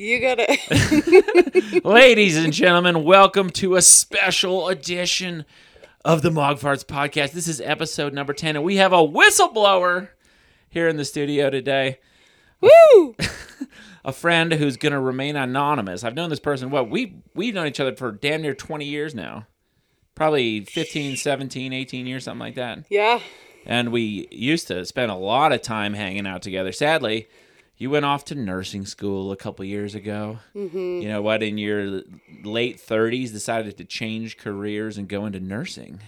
[0.00, 1.84] You got it.
[1.84, 5.44] Ladies and gentlemen, welcome to a special edition
[6.06, 7.32] of the Mogfarts podcast.
[7.32, 10.08] This is episode number 10, and we have a whistleblower
[10.70, 11.98] here in the studio today.
[12.62, 13.14] Woo!
[14.02, 16.02] A friend who's going to remain anonymous.
[16.02, 19.14] I've known this person, what, we, we've known each other for damn near 20 years
[19.14, 19.48] now.
[20.14, 22.86] Probably 15, 17, 18 years, something like that.
[22.88, 23.20] Yeah.
[23.66, 26.72] And we used to spend a lot of time hanging out together.
[26.72, 27.28] Sadly,
[27.80, 30.38] you went off to nursing school a couple years ago.
[30.54, 31.00] Mm-hmm.
[31.00, 31.42] You know what?
[31.42, 32.02] In your
[32.44, 36.00] late 30s, decided to change careers and go into nursing.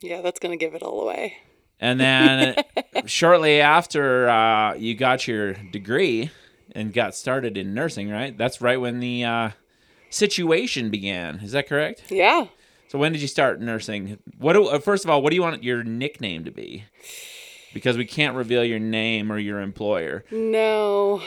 [0.00, 1.38] Yeah, that's gonna give it all away.
[1.80, 2.54] And then
[3.06, 6.30] shortly after uh, you got your degree
[6.70, 8.38] and got started in nursing, right?
[8.38, 9.50] That's right when the uh,
[10.08, 11.40] situation began.
[11.40, 12.12] Is that correct?
[12.12, 12.46] Yeah.
[12.86, 14.18] So when did you start nursing?
[14.38, 14.52] What?
[14.52, 16.84] Do, uh, first of all, what do you want your nickname to be?
[17.74, 20.24] Because we can't reveal your name or your employer.
[20.30, 21.20] No.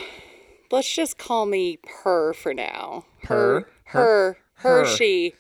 [0.72, 3.06] Let's just call me her for now.
[3.26, 3.68] Her?
[3.84, 4.00] Her.
[4.00, 4.38] Her.
[4.56, 4.86] Her.
[4.86, 4.86] Her.
[4.86, 5.34] She.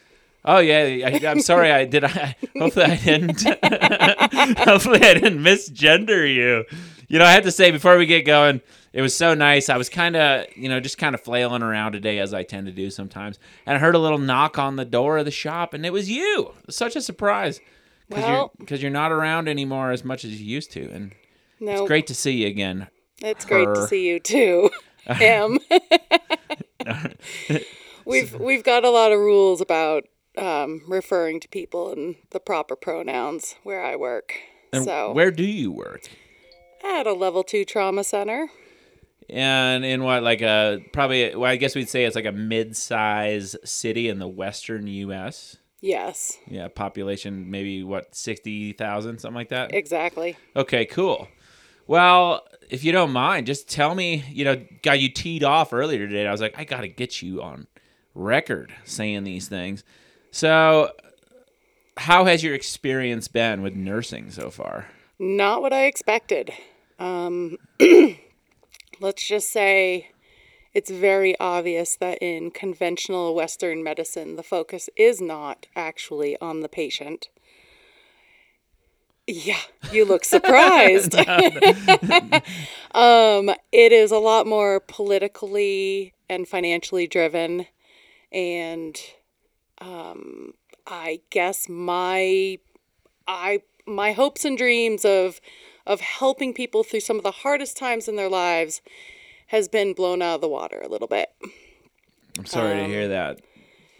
[0.45, 1.71] Oh yeah, I, I'm sorry.
[1.71, 2.05] I did.
[2.05, 3.41] I hopefully I didn't.
[4.59, 6.63] hopefully I didn't misgender you.
[7.09, 8.61] You know, I have to say before we get going,
[8.93, 9.69] it was so nice.
[9.69, 12.67] I was kind of, you know, just kind of flailing around today as I tend
[12.67, 15.73] to do sometimes, and I heard a little knock on the door of the shop,
[15.73, 16.53] and it was you.
[16.69, 17.59] Such a surprise
[18.09, 21.13] because Well- you're because you're not around anymore as much as you used to, and
[21.59, 21.71] No.
[21.73, 22.87] it's great to see you again.
[23.21, 24.69] It's great to see you too.
[25.07, 25.59] Him.
[28.05, 30.03] we've we've got a lot of rules about
[30.37, 34.33] um, referring to people in the proper pronouns where I work.
[34.73, 36.03] And so where do you work?
[36.83, 38.47] at a level two trauma center.
[39.29, 43.57] And in what, like a probably, well, I guess we'd say it's like a mid-size
[43.65, 45.57] city in the western U.S.
[45.81, 49.73] Yes, Yeah, population maybe what sixty thousand, something like that.
[49.73, 50.35] exactly.
[50.55, 51.27] Okay, cool.
[51.85, 54.23] Well, if you don't mind, just tell me.
[54.29, 56.25] You know, got you teed off earlier today.
[56.27, 57.67] I was like, I got to get you on
[58.15, 59.83] record saying these things.
[60.31, 60.91] So,
[61.95, 64.87] how has your experience been with nursing so far?
[65.19, 66.51] Not what I expected.
[66.99, 67.57] Um,
[68.99, 70.09] let's just say
[70.73, 76.69] it's very obvious that in conventional Western medicine, the focus is not actually on the
[76.69, 77.29] patient.
[79.25, 79.59] Yeah,
[79.91, 81.15] you look surprised.
[82.93, 87.65] um, it is a lot more politically and financially driven.
[88.31, 88.97] And
[89.79, 90.53] um,
[90.85, 92.59] I guess my
[93.27, 95.39] I my hopes and dreams of
[95.85, 98.81] of helping people through some of the hardest times in their lives
[99.47, 101.29] has been blown out of the water a little bit.
[102.37, 103.39] I'm sorry to Um, hear that.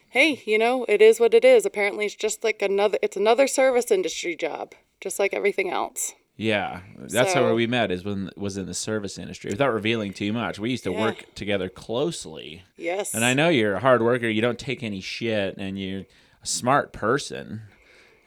[0.09, 1.65] Hey, you know, it is what it is.
[1.65, 6.13] Apparently it's just like another it's another service industry job, just like everything else.
[6.35, 7.91] Yeah, that's So- how we met.
[7.91, 9.49] Is when was in the service industry.
[9.51, 11.01] Without revealing too much, we used to Yeah.
[11.01, 12.61] work together closely.
[12.77, 13.13] Yes.
[13.15, 14.29] And I know you're a hard worker.
[14.29, 16.05] You don't take any shit, and you're
[16.43, 17.61] a smart person.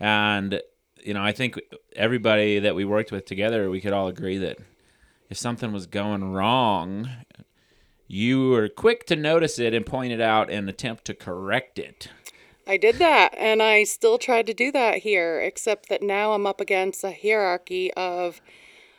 [0.01, 0.61] And
[1.05, 1.59] you know, I think
[1.97, 4.59] everybody that we worked with together, we could all agree that
[5.31, 7.09] if something was going wrong,
[8.09, 12.09] you were quick to notice it and point it out and attempt to correct it.
[12.67, 16.47] I did that, and I still tried to do that here, except that now I'm
[16.47, 18.41] up against a hierarchy of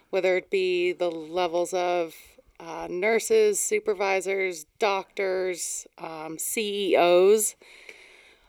[0.10, 2.16] whether it be the levels of
[2.60, 7.56] uh, nurses, supervisors, doctors, um, CEOs.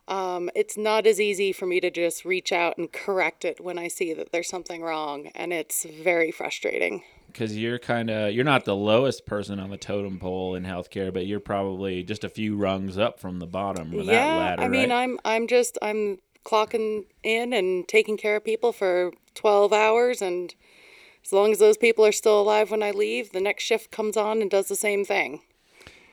[0.08, 3.78] Um, it's not as easy for me to just reach out and correct it when
[3.78, 7.02] I see that there's something wrong, and it's very frustrating.
[7.32, 11.12] Because you're kind of you're not the lowest person on the totem pole in healthcare,
[11.12, 14.62] but you're probably just a few rungs up from the bottom of that yeah, ladder,
[14.62, 15.02] I mean, right?
[15.02, 20.54] I'm I'm just I'm clocking in and taking care of people for 12 hours and
[21.24, 24.16] as long as those people are still alive when I leave, the next shift comes
[24.16, 25.40] on and does the same thing.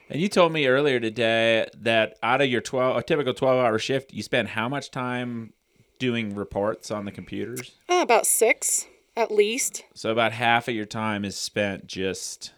[0.07, 3.80] And you told me earlier today that out of your 12 a typical 12 hour
[3.80, 5.53] shift, you spend how much time
[5.97, 7.72] doing reports on the computers?
[7.90, 9.83] Uh, about 6 at least.
[9.93, 12.53] So about half of your time is spent just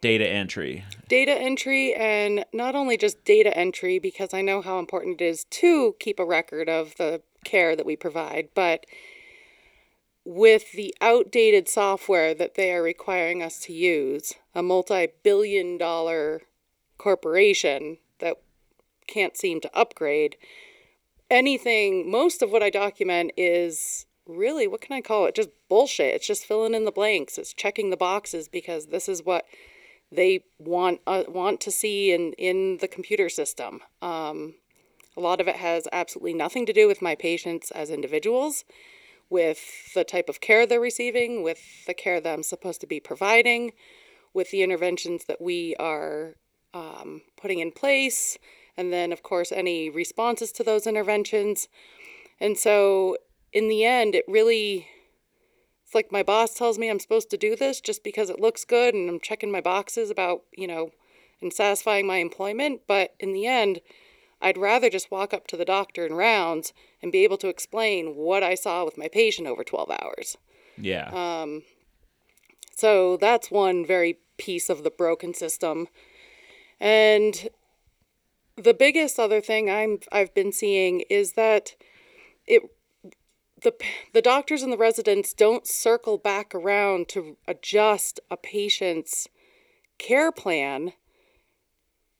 [0.00, 0.84] data entry.
[1.08, 5.44] Data entry and not only just data entry because I know how important it is
[5.44, 8.86] to keep a record of the care that we provide, but
[10.24, 16.42] with the outdated software that they are requiring us to use, a multi billion dollar
[16.98, 18.36] corporation that
[19.06, 20.36] can't seem to upgrade,
[21.30, 25.34] anything, most of what I document is really, what can I call it?
[25.34, 26.14] Just bullshit.
[26.14, 29.44] It's just filling in the blanks, it's checking the boxes because this is what
[30.10, 33.80] they want uh, want to see in in the computer system.
[34.00, 34.54] Um,
[35.16, 38.64] a lot of it has absolutely nothing to do with my patients as individuals,
[39.28, 43.00] with the type of care they're receiving, with the care that I'm supposed to be
[43.00, 43.72] providing,
[44.32, 46.36] with the interventions that we are
[46.72, 48.38] um, putting in place,
[48.76, 51.68] and then, of course, any responses to those interventions.
[52.40, 53.16] And so,
[53.52, 54.88] in the end, it really
[55.88, 58.66] it's like my boss tells me I'm supposed to do this just because it looks
[58.66, 60.90] good and I'm checking my boxes about, you know,
[61.40, 62.82] and satisfying my employment.
[62.86, 63.80] But in the end,
[64.42, 68.14] I'd rather just walk up to the doctor in rounds and be able to explain
[68.16, 70.36] what I saw with my patient over 12 hours.
[70.76, 71.08] Yeah.
[71.10, 71.62] Um,
[72.76, 75.88] so that's one very piece of the broken system.
[76.78, 77.48] And
[78.56, 81.74] the biggest other thing I'm I've been seeing is that
[82.46, 82.62] it
[83.62, 83.74] the
[84.12, 89.28] the doctors and the residents don't circle back around to adjust a patient's
[89.98, 90.92] care plan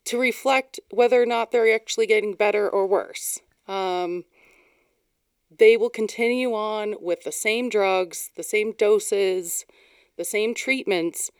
[0.05, 3.41] to reflect whether or not they're actually getting better or worse.
[3.67, 4.25] Um,
[5.57, 9.67] they will continue on with the same drugs, the same doses,
[10.17, 11.31] the same treatments,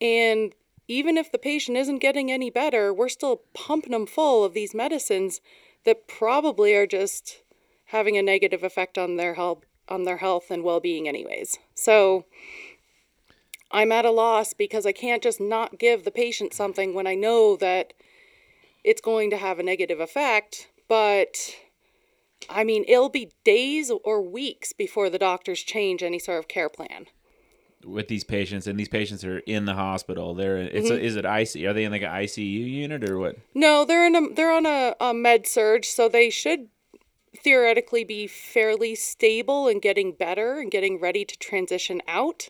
[0.00, 0.54] and
[0.88, 4.74] even if the patient isn't getting any better, we're still pumping them full of these
[4.74, 5.40] medicines
[5.84, 7.42] that probably are just
[7.86, 11.58] having a negative effect on their health on their health and well-being anyways.
[11.74, 12.24] So
[13.70, 17.14] I'm at a loss because I can't just not give the patient something when I
[17.14, 17.92] know that
[18.82, 21.56] it's going to have a negative effect, but
[22.48, 26.68] I mean, it'll be days or weeks before the doctors change any sort of care
[26.68, 27.06] plan.
[27.84, 30.34] With these patients, and these patients are in the hospital.
[30.34, 31.04] They're it's a, mm-hmm.
[31.04, 31.68] is it IC?
[31.68, 33.36] Are they in like an ICU unit or what?
[33.54, 36.68] No, they're in a they're on a, a med surg, so they should
[37.36, 42.48] theoretically be fairly stable and getting better and getting ready to transition out.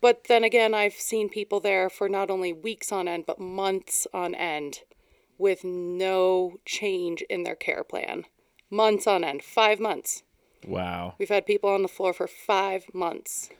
[0.00, 4.06] But then again, I've seen people there for not only weeks on end, but months
[4.14, 4.80] on end
[5.38, 8.24] with no change in their care plan.
[8.70, 10.22] Months on end, five months.
[10.66, 11.14] Wow.
[11.18, 13.50] We've had people on the floor for five months.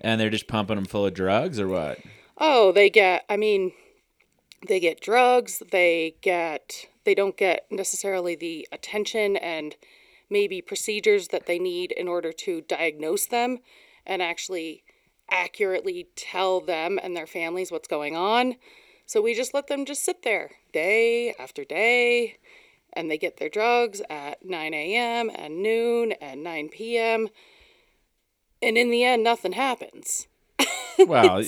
[0.00, 1.98] And they're just pumping them full of drugs or what?
[2.38, 3.72] Oh, they get, I mean,
[4.66, 9.76] they get drugs, they get, they don't get necessarily the attention and
[10.28, 13.60] maybe procedures that they need in order to diagnose them
[14.04, 14.84] and actually
[15.30, 18.56] accurately tell them and their families what's going on.
[19.06, 22.36] So we just let them just sit there day after day
[22.92, 25.30] and they get their drugs at 9 a.m.
[25.34, 27.28] and noon and 9 p.m.
[28.60, 30.28] And in the end, nothing happens.
[31.06, 31.44] Well,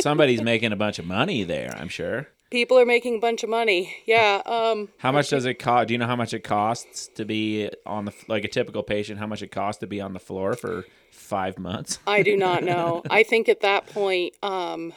[0.00, 2.26] somebody's making a bunch of money there, I'm sure.
[2.56, 3.94] People are making a bunch of money.
[4.06, 4.40] Yeah.
[4.46, 5.88] Um, How much does it cost?
[5.88, 9.18] Do you know how much it costs to be on the like a typical patient?
[9.18, 11.98] How much it costs to be on the floor for five months?
[12.06, 13.02] I do not know.
[13.10, 14.94] I think at that point, um,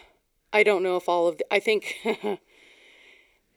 [0.53, 1.97] I don't know if all of the, I think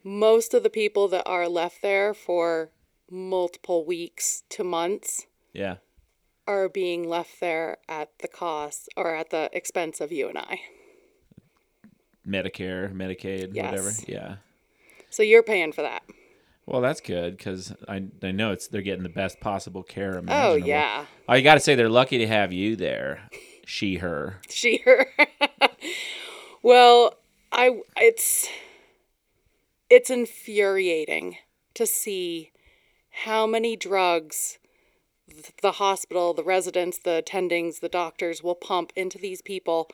[0.03, 2.71] most of the people that are left there for
[3.09, 5.77] multiple weeks to months Yeah.
[6.49, 10.59] are being left there at the cost or at the expense of you and I.
[12.27, 13.93] Medicare, Medicaid, whatever.
[14.07, 14.37] Yeah.
[15.11, 16.03] So you're paying for that.
[16.67, 20.53] Well, that's good because I I know it's they're getting the best possible care imaginable.
[20.53, 23.29] Oh yeah, Oh, you got to say they're lucky to have you there.
[23.65, 24.41] She, her.
[24.49, 25.07] she her.
[26.63, 27.15] well,
[27.51, 28.49] I it's
[29.91, 31.37] it's infuriating
[31.75, 32.53] to see
[33.25, 34.59] how many drugs
[35.63, 39.89] the hospital, the residents, the attendings, the doctors will pump into these people.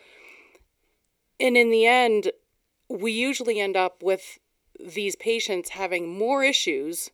[1.41, 2.33] And in the end,
[2.89, 4.39] we usually end up with
[4.79, 7.11] these patients having more issues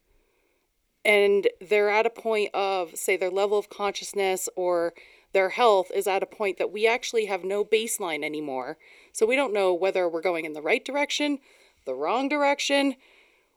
[1.04, 4.94] and they're at a point of say their level of consciousness or
[5.32, 8.78] their health is at a point that we actually have no baseline anymore.
[9.12, 11.38] So we don't know whether we're going in the right direction
[11.84, 12.96] the wrong direction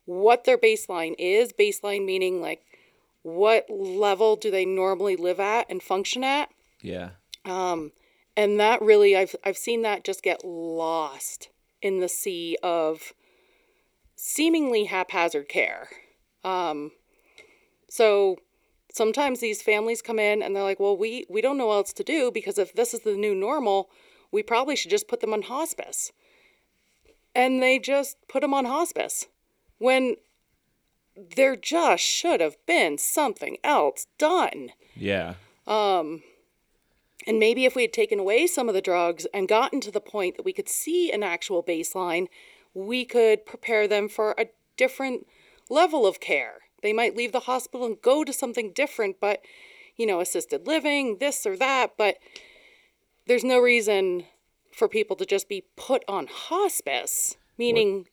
[0.06, 1.54] what their baseline is.
[1.54, 2.64] Baseline meaning like
[3.24, 6.50] what level do they normally live at and function at?
[6.82, 7.12] Yeah.
[7.46, 7.92] um,
[8.38, 11.50] and that really I've I've seen that just get lost
[11.82, 13.12] in the sea of
[14.16, 15.90] seemingly haphazard care.
[16.44, 16.92] Um,
[17.90, 18.38] so
[18.94, 21.94] sometimes these families come in and they're like, "Well, we we don't know what else
[21.94, 23.90] to do because if this is the new normal,
[24.32, 26.14] we probably should just put them on hospice."
[27.34, 29.28] And they just put them on hospice
[29.80, 30.16] when
[31.36, 34.72] there just should have been something else done.
[34.96, 35.36] Yeah.
[37.28, 40.00] And maybe if we had taken away some of the drugs and gotten to the
[40.00, 42.28] point that we could see an actual baseline,
[42.74, 45.28] we could prepare them for a different
[45.70, 46.60] level of care.
[46.82, 49.42] They might leave the hospital and go to something different, but,
[49.98, 51.98] you know, assisted living, this or that.
[51.98, 52.18] But
[53.26, 54.24] there's no reason
[54.72, 58.06] for people to just be put on hospice, meaning,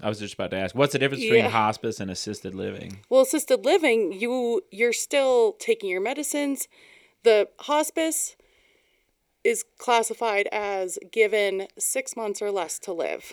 [0.00, 2.98] I was just about to ask, what's the difference between hospice and assisted living?
[3.08, 6.66] well, assisted living, you you're still taking your medicines.
[7.26, 8.36] The hospice
[9.42, 13.32] is classified as given six months or less to live.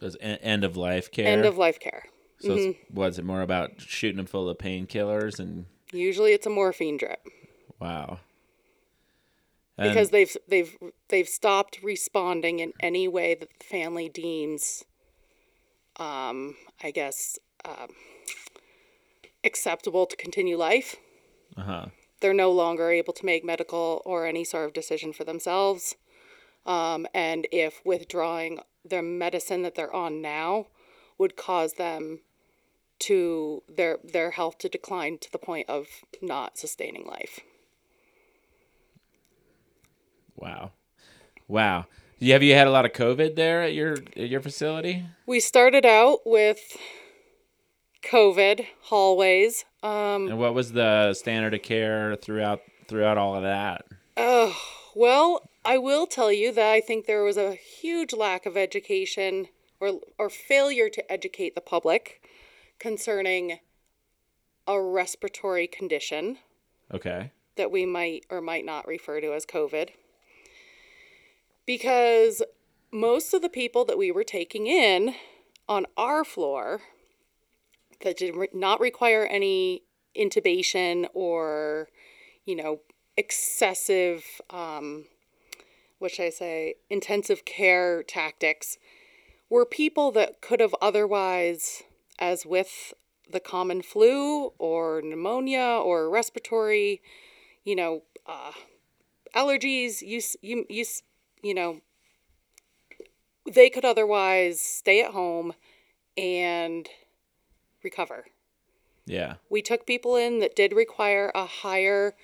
[0.00, 1.26] It was en- end of life care.
[1.26, 2.04] End of life care.
[2.40, 6.50] so it's, was it more about shooting them full of painkillers and Usually it's a
[6.50, 7.20] morphine drip
[7.78, 8.20] wow?
[9.76, 10.74] And- because they've they've
[11.10, 14.82] they've stopped responding in any way that the family deems
[15.98, 17.88] um I guess um,
[19.44, 20.96] acceptable to continue life.
[21.56, 21.86] uh-huh.
[22.20, 25.96] They're no longer able to make medical or any sort of decision for themselves.
[26.64, 30.66] Um, and if withdrawing their medicine that they're on now
[31.18, 32.20] would cause them
[32.98, 35.86] to their their health to decline to the point of
[36.22, 37.40] not sustaining life.
[40.34, 40.72] Wow.
[41.48, 41.86] Wow.
[42.18, 45.04] You- Have you had a lot of COVID there at your at your facility?
[45.26, 46.76] We started out with
[48.06, 49.64] COVID hallways.
[49.82, 53.84] Um, And what was the standard of care throughout throughout all of that?
[54.16, 54.56] Oh,
[54.94, 59.48] well, I will tell you that I think there was a huge lack of education
[59.80, 62.22] or or failure to educate the public
[62.78, 63.58] concerning
[64.66, 66.38] a respiratory condition
[66.92, 67.30] Okay.
[67.56, 69.90] that we might or might not refer to as COVID.
[71.66, 72.42] Because
[72.92, 75.14] most of the people that we were taking in
[75.68, 76.80] on our floor
[78.02, 79.82] that did not require any
[80.16, 81.88] intubation or,
[82.44, 82.80] you know,
[83.16, 85.06] excessive, um,
[85.98, 88.78] what should I say, intensive care tactics
[89.48, 91.82] were people that could have otherwise,
[92.18, 92.92] as with
[93.30, 97.00] the common flu or pneumonia or respiratory,
[97.64, 98.52] you know, uh,
[99.34, 100.84] allergies, you, you, you,
[101.42, 101.80] you know,
[103.50, 105.52] they could otherwise stay at home
[106.16, 106.88] and
[107.86, 108.26] recover.
[109.06, 109.34] Yeah.
[109.48, 112.14] We took people in that did require a higher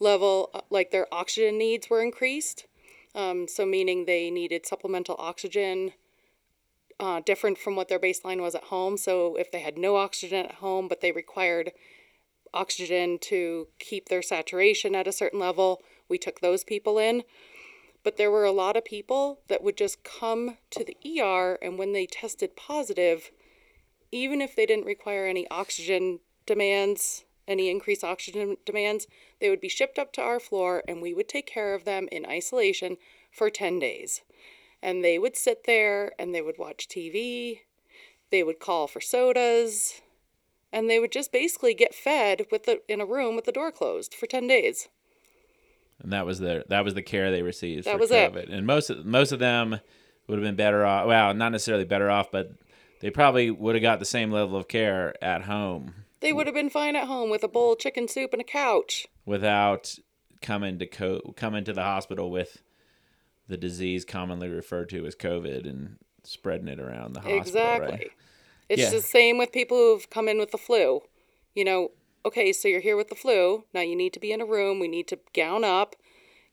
[0.00, 2.66] level, uh, like their oxygen needs were increased.
[3.14, 5.92] Um, so, meaning they needed supplemental oxygen
[6.98, 8.96] uh, different from what their baseline was at home.
[8.96, 11.70] So, if they had no oxygen at home, but they required
[12.52, 17.22] oxygen to keep their saturation at a certain level, we took those people in.
[18.02, 21.78] But there were a lot of people that would just come to the ER, and
[21.78, 23.30] when they tested positive,
[24.14, 29.08] even if they didn't require any oxygen demands, any increased oxygen demands,
[29.40, 32.08] they would be shipped up to our floor and we would take care of them
[32.12, 32.96] in isolation
[33.32, 34.22] for 10 days.
[34.80, 37.60] And they would sit there and they would watch TV,
[38.30, 40.00] they would call for sodas,
[40.72, 43.72] and they would just basically get fed with the in a room with the door
[43.72, 44.88] closed for 10 days.
[46.00, 48.34] And that was the that was the care they received That was it.
[48.48, 49.80] And most of, most of them
[50.28, 51.06] would have been better off.
[51.06, 52.52] Well, not necessarily better off, but
[53.00, 56.54] they probably would have got the same level of care at home They would have
[56.54, 59.06] been fine at home with a bowl of chicken soup and a couch.
[59.26, 59.94] without
[60.42, 62.62] coming to co- coming to the hospital with
[63.48, 67.38] the disease commonly referred to as COVID and spreading it around the hospital.
[67.40, 67.88] Exactly.
[67.90, 68.10] Right?
[68.70, 68.90] It's Yeah.
[68.90, 71.02] the same with people who've come in with the flu.
[71.54, 71.90] You know,
[72.24, 73.64] okay, so you're here with the flu.
[73.74, 74.78] Now you need to be in a room.
[74.80, 75.94] We need to gown up.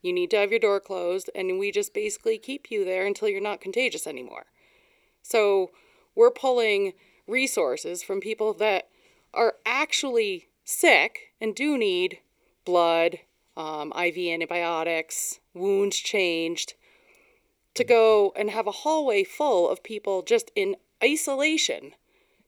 [0.02, 1.30] You need to have your door closed.
[1.34, 4.48] And we just basically keep you there until you're not contagious anymore.
[5.22, 5.72] So
[6.16, 6.94] we're pulling
[7.28, 8.90] resources from people that
[9.34, 12.20] are actually sick and do need
[12.66, 13.20] blood,
[13.58, 16.74] um, IV antibiotics, wounds changed,
[17.74, 21.94] to go and have a hallway full of people just in isolation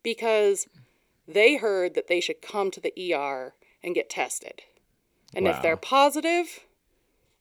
[0.04, 0.68] because
[1.28, 4.62] they heard that they should come to the ER and get tested.
[5.34, 6.60] And if they're positive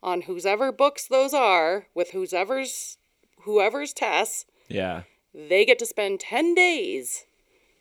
[0.03, 2.97] on whoever books those are with whoever's
[3.43, 5.03] whoever's tests, Yeah.
[5.35, 7.25] They get to spend 10 days.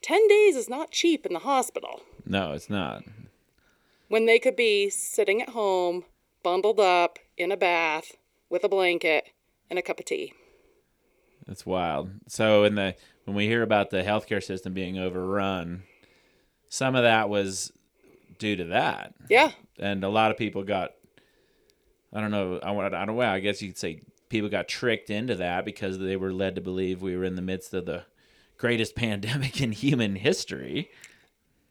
[0.01, 3.03] 10 days is not cheap in the hospital No, it's not.
[4.07, 6.05] when they could be sitting at home,
[6.43, 8.13] bundled up in a bath
[8.49, 9.25] with a blanket
[9.69, 10.33] and a cup of tea.
[11.47, 12.09] That's wild.
[12.27, 15.83] So in the when we hear about the healthcare system being overrun,
[16.69, 17.71] some of that was
[18.39, 19.13] due to that.
[19.29, 19.51] Yeah.
[19.79, 20.91] and a lot of people got
[22.13, 24.01] i don't know i want i don't know i guess you could say
[24.31, 27.41] people got tricked into that because they were led to believe we were in the
[27.41, 28.05] midst of the
[28.57, 30.89] greatest pandemic in human history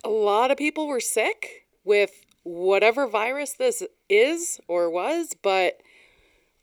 [0.05, 5.81] a lot of people were sick with whatever virus this is or was, but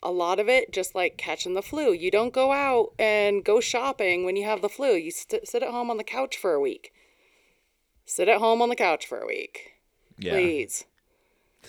[0.01, 1.91] a lot of it just like catching the flu.
[1.91, 4.93] You don't go out and go shopping when you have the flu.
[4.93, 6.93] You st- sit at home on the couch for a week.
[8.05, 9.73] Sit at home on the couch for a week,
[10.17, 10.85] yeah please.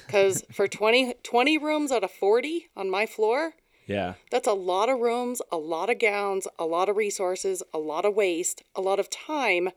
[0.07, 3.55] Because for 20, 20 rooms out of 40 on my floor,
[3.89, 7.79] yeah that's a lot of rooms, a lot of gowns, a lot of resources, a
[7.79, 9.71] lot of waste, a lot of time,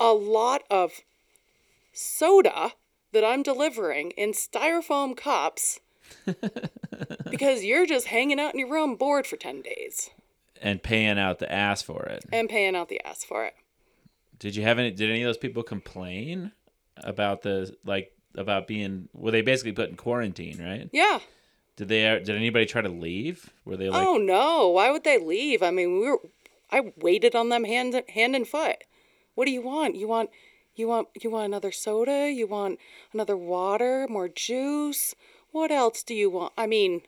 [0.00, 1.00] a lot of
[1.92, 2.72] soda
[3.12, 5.80] that I'm delivering in styrofoam cups
[7.30, 10.10] because you're just hanging out in your room bored for 10 days
[10.60, 12.24] and paying out the ass for it.
[12.32, 13.54] and paying out the ass for it.
[14.38, 14.90] Did you have any?
[14.90, 16.52] Did any of those people complain
[16.96, 19.08] about the like about being?
[19.14, 20.58] Were they basically put in quarantine?
[20.62, 20.88] Right?
[20.92, 21.20] Yeah.
[21.76, 22.02] Did they?
[22.02, 23.50] Did anybody try to leave?
[23.64, 24.06] Were they like?
[24.06, 25.62] oh no, why would they leave?
[25.62, 26.18] I mean, we were
[26.70, 28.84] I waited on them hand hand and foot.
[29.34, 29.96] What do you want?
[29.96, 30.30] You want
[30.74, 32.30] you want you want another soda?
[32.30, 32.78] You want
[33.12, 35.14] another water, more juice?
[35.50, 36.52] What else do you want?
[36.56, 37.02] I mean,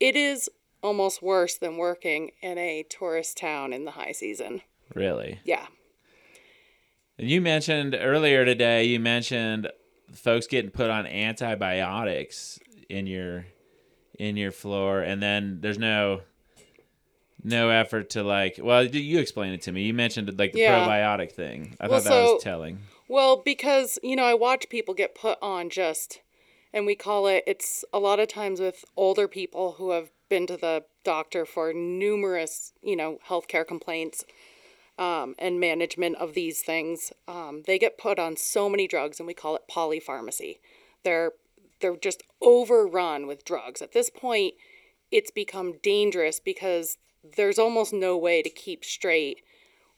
[0.00, 0.48] it is
[0.82, 4.60] almost worse than working in a tourist town in the high season.
[4.94, 5.40] Really?
[5.44, 5.66] Yeah.
[7.18, 8.84] And you mentioned earlier today.
[8.84, 9.70] You mentioned
[10.12, 12.58] folks getting put on antibiotics
[12.88, 13.46] in your
[14.18, 16.22] in your floor, and then there's no
[17.42, 18.58] no effort to like.
[18.62, 19.82] Well, you explain it to me.
[19.82, 20.80] You mentioned like the Yeah.
[20.80, 21.76] probiotic thing.
[21.80, 22.78] I Well, thought that was telling.
[23.06, 26.20] Well, because, you know, I watch people get put on just,
[26.72, 30.46] and we call it, it's a lot of times with older people who have been
[30.46, 34.24] to the doctor for numerous, you know, healthcare complaints
[34.98, 37.12] um, and management of these things.
[37.28, 40.58] Um, they get put on so many drugs, and we call it polypharmacy.
[41.02, 41.32] They're
[41.84, 43.82] they're just overrun with drugs.
[43.82, 44.54] At this point,
[45.10, 46.96] it's become dangerous because
[47.36, 49.42] there's almost no way to keep straight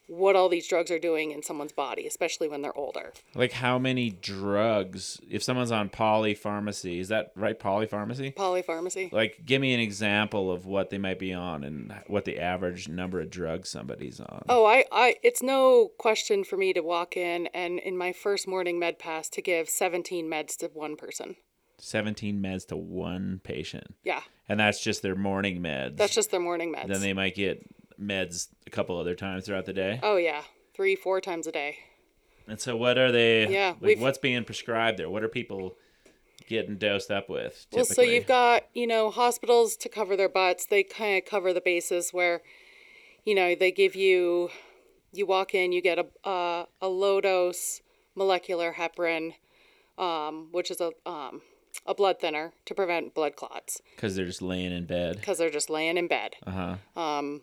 [0.09, 3.13] what all these drugs are doing in someone's body, especially when they're older.
[3.37, 5.21] Like how many drugs?
[5.29, 7.59] If someone's on polypharmacy, is that right?
[7.59, 8.35] Polypharmacy.
[8.35, 9.13] Polypharmacy.
[9.13, 12.89] Like, give me an example of what they might be on and what the average
[12.89, 14.43] number of drugs somebody's on.
[14.49, 18.49] Oh, I, I, it's no question for me to walk in and in my first
[18.49, 21.37] morning med pass to give 17 meds to one person.
[21.79, 23.95] 17 meds to one patient.
[24.05, 25.97] Yeah, And that's just their morning meds.
[25.97, 26.89] that's just their morning meds.
[26.89, 27.63] then they might get
[28.01, 30.01] meds a couple other times throughout the day.
[30.03, 30.43] oh yeah,
[30.75, 31.77] three, four times a day.
[32.49, 33.49] And so, what are they?
[33.53, 35.11] Yeah, like, what's being prescribed there?
[35.11, 35.75] What are people
[36.49, 37.67] getting dosed up with?
[37.73, 40.65] Well, so you've got, you know, hospitals to cover their butts.
[40.67, 42.43] They kind of cover the bases where,
[43.25, 44.51] you know, they give you,
[45.13, 47.81] you walk in, you get a, a, a low dose
[48.15, 49.33] molecular heparin,
[49.99, 51.43] um, which is a, um,
[51.87, 55.17] a blood thinner to prevent blood clots because they're just laying in bed.
[55.17, 56.35] because they're just laying in bed.
[56.47, 57.01] Uh huh.
[57.01, 57.43] Um,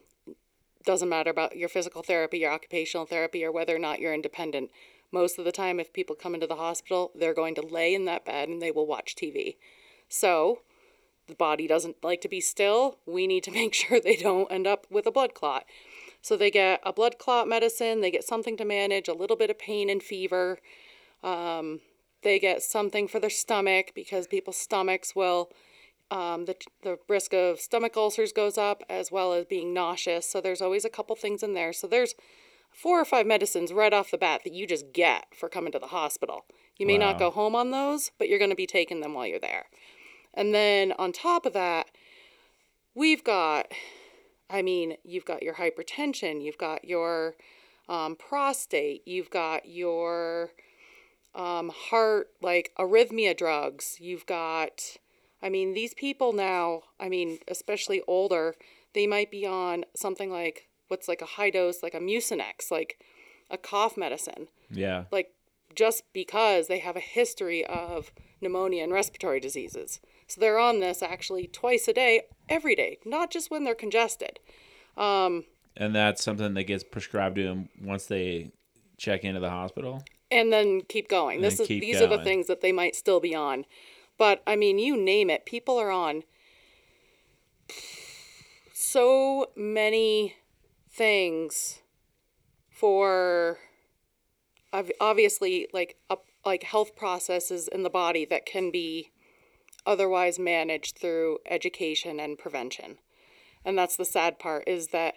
[0.85, 4.69] doesn't matter about your physical therapy, your occupational therapy, or whether or not you're independent.
[5.11, 8.05] Most of the time, if people come into the hospital, they're going to lay in
[8.05, 9.55] that bed and they will watch TV.
[10.09, 10.59] So,
[11.27, 12.97] the body doesn't like to be still.
[13.05, 15.65] We need to make sure they don't end up with a blood clot.
[16.21, 19.49] So, they get a blood clot medicine, they get something to manage a little bit
[19.49, 20.59] of pain and fever.
[21.23, 21.79] Um,
[22.23, 25.51] they get something for their stomach because people's stomachs will
[26.11, 30.29] um, the, the risk of stomach ulcers goes up as well as being nauseous.
[30.29, 31.73] So there's always a couple things in there.
[31.73, 32.13] So there's
[32.71, 35.79] four or five medicines right off the bat that you just get for coming to
[35.79, 36.45] the hospital.
[36.77, 39.27] You may not go home on those, but you're going to be taking them while
[39.27, 39.65] you're there.
[40.33, 41.87] And then on top of that,
[42.95, 43.71] we've got,
[44.49, 47.35] I mean, you've got your hypertension, you've got your
[47.87, 50.51] um, prostate, you've got your
[51.35, 54.97] um, heart, like arrhythmia drugs, you've got
[55.41, 58.55] I mean, these people now, I mean, especially older,
[58.93, 62.97] they might be on something like what's like a high dose, like a Mucinex, like
[63.51, 65.03] a cough medicine, Yeah.
[65.11, 65.33] like
[65.75, 69.99] just because they have a history of pneumonia and respiratory diseases.
[70.27, 74.39] So they're on this actually twice a day, every day, not just when they're congested.
[74.95, 75.43] And
[75.95, 78.51] that's something that gets prescribed to them once they
[78.97, 80.03] check into the hospital.
[80.33, 81.41] And then keep going.
[81.41, 83.65] This is these are the things that they might still be on.
[84.17, 86.23] But I mean, you name it, people are on
[88.73, 90.35] so many
[90.91, 91.79] things
[92.69, 93.59] for
[94.99, 99.09] obviously like up like health processes in the body that can be
[99.85, 102.97] otherwise managed through education and prevention.
[103.63, 105.15] And that's the sad part is that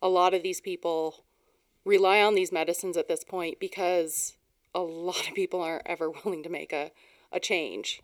[0.00, 1.24] a lot of these people
[1.84, 4.36] rely on these medicines at this point because
[4.74, 6.90] a lot of people aren't ever willing to make a,
[7.32, 8.02] a change.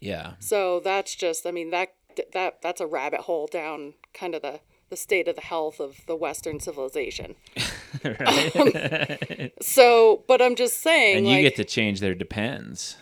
[0.00, 0.32] Yeah.
[0.40, 1.94] So that's just, I mean, that
[2.34, 4.60] that that's a rabbit hole down kind of the
[4.90, 7.34] the state of the health of the Western civilization.
[8.04, 8.54] right.
[8.54, 12.96] Um, so, but I'm just saying, and you like, get to change their depends.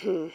[0.00, 0.28] Hmm.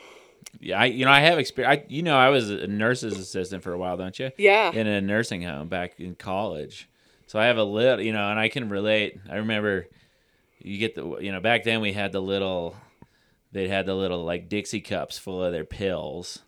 [0.60, 1.82] yeah, I you know I have experience.
[1.82, 4.32] I, you know I was a nurse's assistant for a while, don't you?
[4.38, 6.88] yeah, In a nursing home back in college,
[7.26, 9.20] so I have a little, you know, and I can relate.
[9.28, 9.88] I remember
[10.60, 12.76] you get the, you know, back then we had the little,
[13.52, 16.40] they had the little like Dixie cups full of their pills.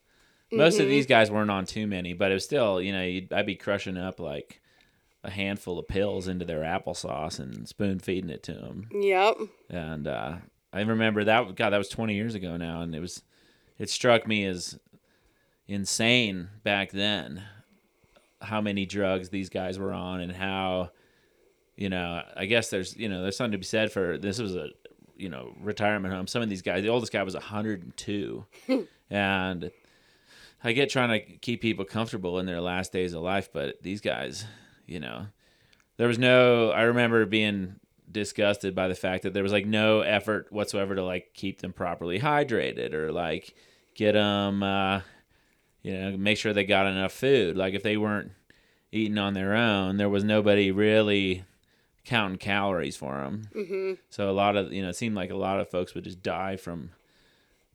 [0.51, 0.83] Most Mm-hmm.
[0.83, 3.45] of these guys weren't on too many, but it was still, you know, you'd, I'd
[3.45, 4.59] be crushing up like
[5.23, 9.35] a handful of pills into their applesauce and spoon feeding it to them yep,
[9.69, 10.33] and uh,
[10.73, 11.55] I remember that.
[11.55, 13.21] God, that was 20 years ago now, and it was,
[13.77, 14.77] it struck me as,
[15.67, 17.43] insane back then
[18.41, 20.89] how many drugs these guys were on and how
[21.81, 24.55] you know i guess there's you know there's something to be said for this was
[24.55, 24.69] a
[25.17, 26.27] you know retirement home.
[26.27, 28.45] Some of these guys the oldest guy was 102
[29.09, 29.71] and
[30.63, 33.99] i get trying to keep people comfortable in their last days of life but these
[33.99, 34.45] guys
[34.85, 35.25] you know
[35.97, 37.79] there was no i remember being
[38.11, 41.73] disgusted by the fact that there was like no effort whatsoever to like keep them
[41.73, 43.55] properly hydrated or like
[43.95, 45.01] get them uh
[45.81, 47.57] you know make sure they got enough food.
[47.57, 48.31] Like if they weren't
[48.91, 51.43] eating on their own there was nobody really
[52.05, 53.93] counting calories for them Mm-hmm.
[54.09, 56.23] so a lot of you know it seemed like a lot of folks would just
[56.23, 56.89] die from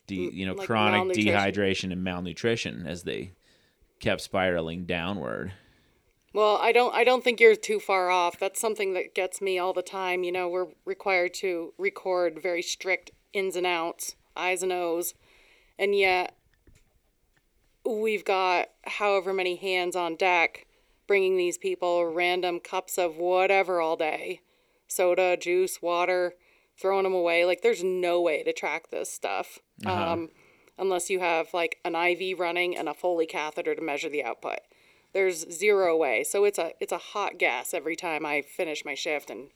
[0.06, 3.32] de- you know like chronic dehydration and malnutrition as they
[4.00, 5.52] kept spiraling downward
[6.34, 8.38] Well, I don't I don't think you're too far off.
[8.38, 10.22] That's something that gets me all the time.
[10.22, 15.14] You know, we're required to record very strict ins and outs, I's and O's.
[15.78, 16.36] And yet
[17.88, 20.65] we've got however many hands on deck
[21.06, 24.40] bringing these people random cups of whatever all day.
[24.88, 26.34] Soda, juice, water,
[26.80, 27.44] throwing them away.
[27.44, 29.58] Like there's no way to track this stuff.
[29.84, 30.12] Uh-huh.
[30.12, 30.28] Um
[30.78, 34.58] unless you have like an IV running and a Foley catheter to measure the output.
[35.12, 36.24] There's zero way.
[36.24, 39.48] So it's a it's a hot guess every time I finish my shift and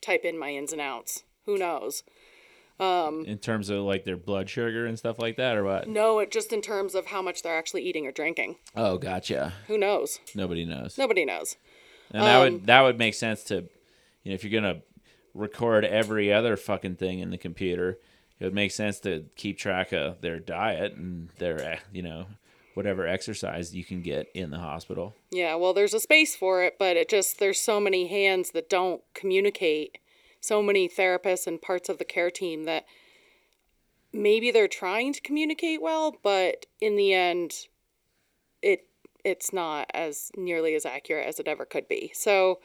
[0.00, 1.24] type in my ins and outs.
[1.46, 2.02] Who knows?
[2.80, 6.30] In terms of like their blood sugar and stuff like that or what No, it
[6.30, 8.56] just in terms of how much they're actually eating or drinking.
[8.76, 10.20] oh gotcha Who knows?
[10.34, 11.56] nobody knows Nobody knows.
[12.12, 13.54] And that Um, would that would make sense to,
[14.22, 14.82] you know, if you're gonna
[15.34, 17.98] record every other fucking thing in the computer,
[18.40, 22.26] it would make sense to keep track of their diet and their, you know,
[22.74, 25.14] whatever exercise you can get in the hospital.
[25.30, 28.70] Yeah, well, there's a space for it, but it just there's so many hands that
[28.70, 29.98] don't communicate.
[30.48, 32.86] So many therapists and parts of the care team that
[34.14, 37.52] maybe they're trying to communicate well, but in the end
[38.62, 38.86] it
[39.26, 42.12] it's not as nearly as accurate as it ever could be.
[42.14, 42.60] So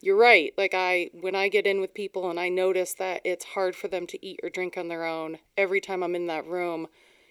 [0.00, 0.54] you're right.
[0.56, 3.88] Like I when I get in with people and I notice that it's hard for
[3.88, 6.86] them to eat or drink on their own, every time I'm in that room,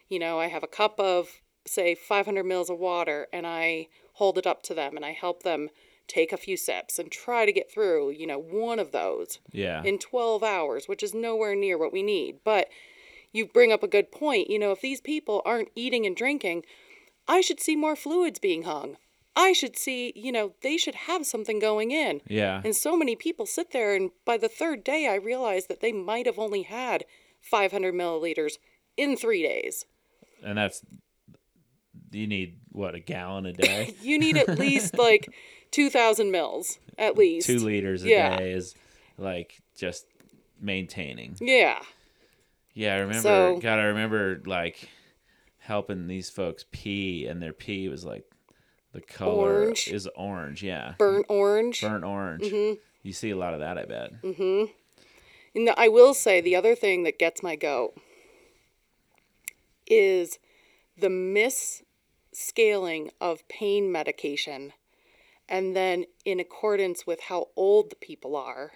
[0.09, 4.37] you know, I have a cup of say 500 mils of water and I hold
[4.37, 5.69] it up to them and I help them
[6.07, 9.83] take a few sips and try to get through, you know, one of those Yeah.
[9.83, 12.39] in 12 hours, which is nowhere near what we need.
[12.43, 12.69] But
[13.33, 14.49] you bring up a good point.
[14.49, 16.65] You know, if these people aren't eating and drinking,
[17.27, 18.97] I should see more fluids being hung.
[19.35, 22.21] I should see, you know, they should have something going in.
[22.27, 22.61] yeah.
[22.63, 25.91] And so many people sit there, and by the third day, I realize that they
[25.91, 27.05] might have only had
[27.41, 28.57] 500 milliliters
[28.95, 29.85] in three days.
[30.43, 30.81] And that's
[32.11, 35.27] you need what a gallon a day, You need at least like
[35.71, 37.47] 2,000 mils, at least.
[37.47, 38.37] two liters a Yeah.
[38.37, 38.75] day is
[39.17, 40.05] like just
[40.61, 41.35] maintaining.
[41.41, 41.79] Yeah.
[42.73, 43.21] Yeah, I remember.
[43.21, 44.89] So- God, I remember like
[45.59, 48.23] helping these folks pee, and their pee was like
[48.93, 49.87] the color Orange.
[49.89, 50.63] is orange.
[50.63, 51.81] Yeah, Burnt orange.
[51.81, 52.43] burnt orange.
[52.43, 52.79] Mm-hmm.
[53.03, 54.21] You see a lot of that, I bet.
[54.21, 54.71] Mm-hmm.
[55.55, 57.95] And the, I will say the other thing that gets my goat
[59.85, 60.39] is
[60.97, 61.09] the
[62.37, 64.73] misscaling of pain medication
[65.49, 68.71] and then in accordance with how old the people are.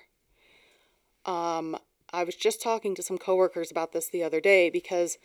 [1.25, 1.77] Um,
[2.13, 5.17] I was just talking to some coworkers about this the other day because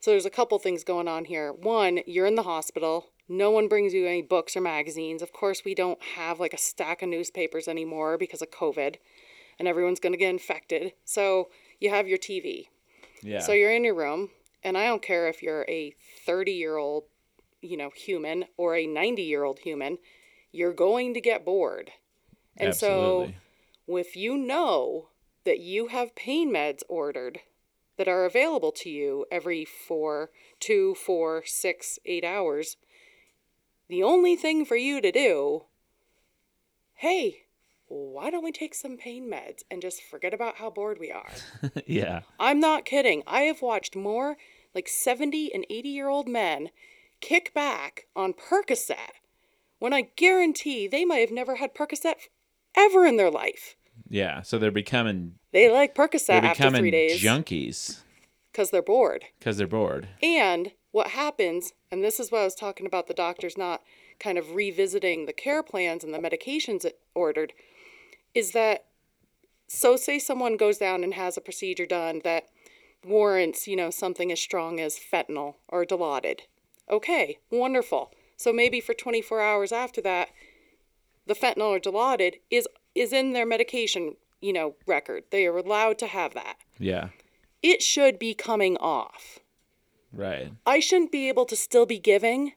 [0.00, 1.52] so there's a couple things going on here.
[1.52, 3.06] One, you're in the hospital.
[3.28, 5.22] No one brings you any books or magazines.
[5.22, 8.96] Of course, we don't have like a stack of newspapers anymore because of COVID
[9.58, 10.92] and everyone's going to get infected.
[11.04, 12.66] So you have your TV.
[13.22, 13.40] Yeah.
[13.40, 14.30] So you're in your room,
[14.64, 15.94] and I don't care if you're a
[16.26, 17.04] 30 year old,
[17.62, 19.98] you know, human or a 90 year old human,
[20.50, 21.92] you're going to get bored.
[22.56, 23.36] And Absolutely.
[23.86, 25.08] so if you know
[25.44, 27.40] that you have pain meds ordered
[27.96, 32.76] that are available to you every four, two, four, six, eight hours,
[33.88, 35.64] the only thing for you to do,
[36.94, 37.44] hey,
[37.88, 41.30] why don't we take some pain meds and just forget about how bored we are?
[41.86, 42.22] yeah.
[42.40, 43.22] I'm not kidding.
[43.26, 44.36] I have watched more
[44.74, 46.70] like 70 and 80 year old men
[47.22, 49.22] kick back on Percocet
[49.78, 52.16] when I guarantee they might have never had Percocet
[52.76, 53.76] ever in their life.
[54.08, 54.42] Yeah.
[54.42, 58.00] So they're becoming They like Percocet they're after becoming three days junkies
[58.52, 59.24] because they're bored.
[59.38, 60.08] because they're bored.
[60.22, 63.80] And what happens, and this is what I was talking about the doctors not
[64.20, 67.54] kind of revisiting the care plans and the medications it ordered,
[68.34, 68.84] is that
[69.66, 72.48] so say someone goes down and has a procedure done that
[73.04, 76.40] warrants, you know, something as strong as fentanyl or Dilaudid.
[76.90, 78.12] Okay, wonderful.
[78.36, 80.28] So maybe for 24 hours after that,
[81.26, 85.24] the fentanyl or Dilaudid is is in their medication, you know, record.
[85.30, 86.56] They are allowed to have that.
[86.78, 87.08] Yeah.
[87.62, 89.38] It should be coming off.
[90.12, 90.52] Right.
[90.66, 92.52] I shouldn't be able to still be giving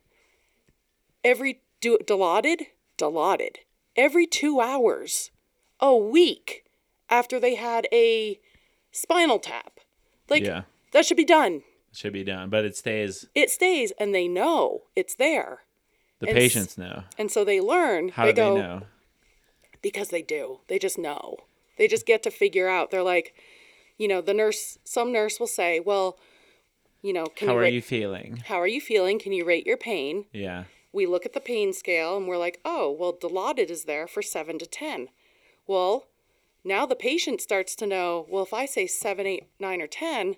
[1.24, 2.66] every do Dilaudid,
[2.98, 3.56] Dilaudid,
[3.96, 5.30] every two hours,
[5.80, 6.64] a week
[7.08, 8.38] after they had a
[8.90, 9.80] spinal tap.
[10.28, 10.62] Like Yeah.
[10.92, 11.62] that should be done.
[11.96, 13.26] Should be done, but it stays.
[13.34, 15.60] It stays, and they know it's there,
[16.20, 17.04] The And s- patients know.
[17.18, 18.10] and so they learn.
[18.10, 18.82] How they do go they know?
[19.82, 20.60] because they do.
[20.68, 21.36] They just know.
[21.78, 22.90] They just get to figure out.
[22.90, 23.34] They're like,
[23.98, 24.78] you know, the nurse.
[24.84, 26.18] Some nurse will say, "Well,
[27.02, 28.36] you know, can How you are rate- you feeling?
[28.46, 29.18] how are you feeling?
[29.18, 30.64] Can you rate your pain?" Yeah.
[30.92, 34.22] we look at the pain scale and we're like, oh, well, Dilaudid is there for
[34.22, 35.08] seven to 10.
[35.66, 36.06] Well,
[36.64, 40.36] now the patient starts to know, well, if I say seven, eight, nine, or 10,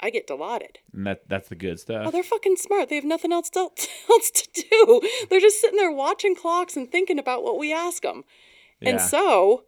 [0.00, 0.76] I get Dilaudid.
[0.92, 2.06] And that that's the good stuff.
[2.06, 2.88] Oh, they're fucking smart.
[2.88, 3.60] They have nothing else to,
[4.10, 5.00] else to do.
[5.30, 8.24] They're just sitting there watching clocks and thinking about what we ask them.
[8.82, 9.64] And so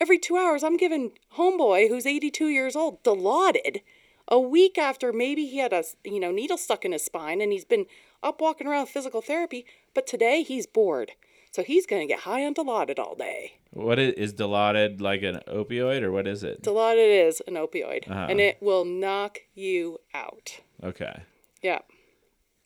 [0.00, 3.82] every two hours, I'm giving Homeboy, who's 82 years old, Dilaudid
[4.28, 7.50] a week after maybe he had a you know needle stuck in his spine and
[7.52, 7.86] he's been
[8.22, 11.12] up walking around with physical therapy, but today he's bored.
[11.58, 13.54] So he's going to get high on Dilaudid all day.
[13.72, 16.62] What is, is Dilaudid like an opioid or what is it?
[16.62, 18.28] Dilaudid is an opioid Uh-huh.
[18.30, 20.60] and it will knock you out.
[20.84, 21.22] Okay.
[21.60, 21.80] Yeah.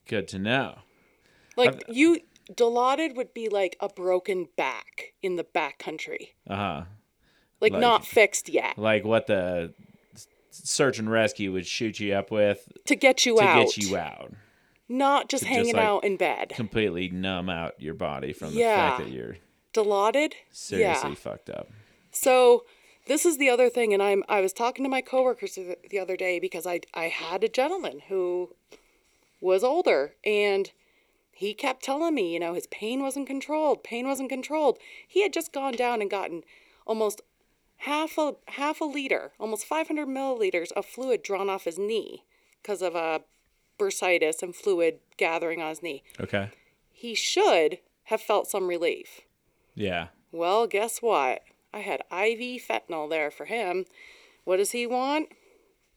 [0.07, 0.77] Good to know.
[1.57, 2.19] Like you
[2.51, 6.35] Dilaudid would be like a broken back in the back country.
[6.47, 6.81] Uh huh.
[7.61, 8.77] Like, Like- not fixed yet.
[8.77, 9.73] Like what the
[10.51, 13.69] search and rescue would shoot you up with To get you to out.
[13.71, 14.33] To get you out.
[14.89, 16.49] Not just To just, hanging like, out in bed.
[16.55, 18.89] Completely numb out your body from the Yeah.
[18.89, 19.37] fact that you're
[19.73, 20.33] Dilaudid?
[20.51, 21.15] seriously Yeah.
[21.15, 21.69] fucked up.
[22.11, 22.65] So
[23.07, 25.99] this is the other thing, and I'm I was talking to my coworkers the the
[25.99, 28.55] other day because I I had a gentleman who
[29.41, 30.71] was older and
[31.31, 34.77] he kept telling me, you know, his pain wasn't controlled, pain wasn't controlled.
[35.07, 36.43] He had just gone down and gotten
[36.85, 37.21] almost
[37.77, 42.23] half a half a liter, almost 500 milliliters of fluid drawn off his knee
[42.61, 43.21] because of a
[43.77, 46.03] bursitis and fluid gathering on his knee.
[46.19, 46.49] Okay.
[46.91, 49.21] He should have felt some relief.
[49.75, 50.07] Yeah.
[50.31, 51.41] Well, guess what?
[51.73, 53.85] I had IV fentanyl there for him.
[54.43, 55.29] What does he want?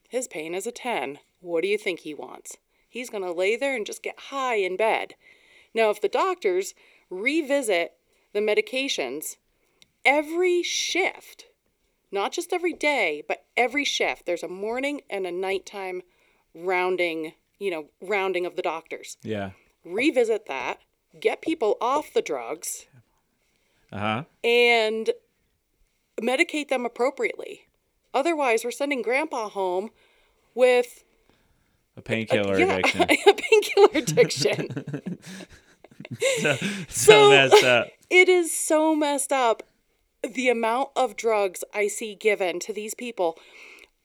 [0.09, 1.19] His pain is a 10.
[1.41, 2.57] What do you think he wants?
[2.89, 5.15] He's going to lay there and just get high in bed.
[5.75, 6.75] Now, if the doctors
[7.11, 7.93] revisit
[8.33, 9.37] the medications
[10.05, 11.47] every shift,
[12.11, 16.03] not just every day, but every shift, there's a morning and a nighttime
[16.55, 19.17] rounding, you know, rounding of the doctors.
[19.23, 19.51] Yeah.
[19.85, 20.81] Revisit that,
[21.21, 22.87] get people off the drugs,
[23.93, 24.25] Uh huh.
[24.45, 25.11] and
[26.21, 27.67] medicate them appropriately.
[28.13, 29.91] Otherwise, we're sending grandpa home
[30.55, 31.05] with
[31.97, 33.03] A painkiller yeah, addiction.
[33.27, 35.19] a painkiller addiction.
[36.41, 36.57] so
[36.89, 37.89] So- messed up.
[38.11, 39.63] it is so messed up
[40.23, 43.39] the amount of drugs I see given to these people.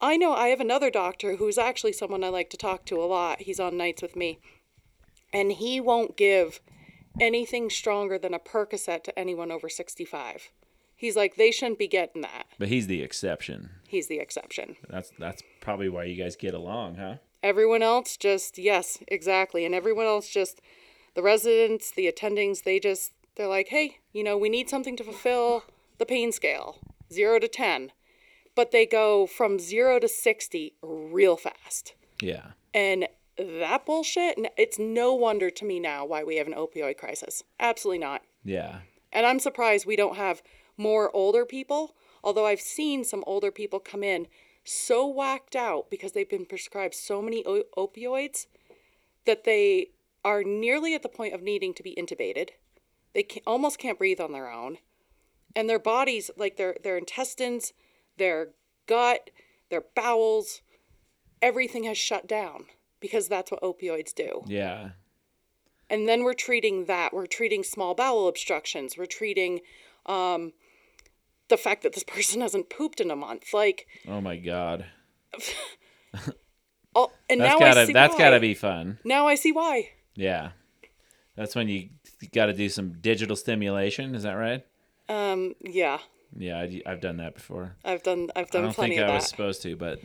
[0.01, 3.05] I know I have another doctor who's actually someone I like to talk to a
[3.05, 3.41] lot.
[3.41, 4.39] He's on nights with me.
[5.31, 6.59] And he won't give
[7.19, 10.49] anything stronger than a Percocet to anyone over 65.
[10.95, 12.47] He's like, they shouldn't be getting that.
[12.57, 13.69] But he's the exception.
[13.87, 14.75] He's the exception.
[14.89, 17.15] That's that's probably why you guys get along, huh?
[17.43, 19.65] Everyone else just, yes, exactly.
[19.65, 20.61] And everyone else just,
[21.15, 25.03] the residents, the attendings, they just, they're like, hey, you know, we need something to
[25.03, 25.63] fulfill
[25.97, 26.77] the pain scale,
[27.11, 27.91] zero to 10.
[28.55, 31.93] But they go from zero to 60 real fast.
[32.21, 32.51] Yeah.
[32.73, 37.43] And that bullshit, it's no wonder to me now why we have an opioid crisis.
[37.59, 38.21] Absolutely not.
[38.43, 38.79] Yeah.
[39.11, 40.41] And I'm surprised we don't have
[40.77, 44.27] more older people, although I've seen some older people come in
[44.63, 48.45] so whacked out because they've been prescribed so many o- opioids
[49.25, 49.87] that they
[50.23, 52.49] are nearly at the point of needing to be intubated.
[53.13, 54.77] They can, almost can't breathe on their own.
[55.55, 57.73] And their bodies, like their, their intestines,
[58.17, 58.49] their
[58.87, 59.29] gut,
[59.69, 60.61] their bowels,
[61.41, 62.65] everything has shut down
[62.99, 64.43] because that's what opioids do.
[64.45, 64.89] Yeah.
[65.89, 67.13] And then we're treating that.
[67.13, 68.97] We're treating small bowel obstructions.
[68.97, 69.59] We're treating
[70.05, 70.53] um,
[71.49, 73.53] the fact that this person hasn't pooped in a month.
[73.53, 74.85] Like, Oh my god.
[76.95, 78.19] oh, and That's now I gotta see that's why.
[78.19, 78.99] gotta be fun.
[79.03, 79.89] Now I see why.
[80.15, 80.51] Yeah.
[81.35, 81.89] That's when you
[82.33, 84.15] got to do some digital stimulation.
[84.15, 84.65] Is that right?
[85.07, 85.99] Um, yeah,
[86.37, 87.75] Yeah, I, have done that before.
[87.83, 88.29] I've done.
[88.35, 88.63] I've done.
[88.63, 89.15] I don't plenty think of I that.
[89.17, 89.99] was supposed to, but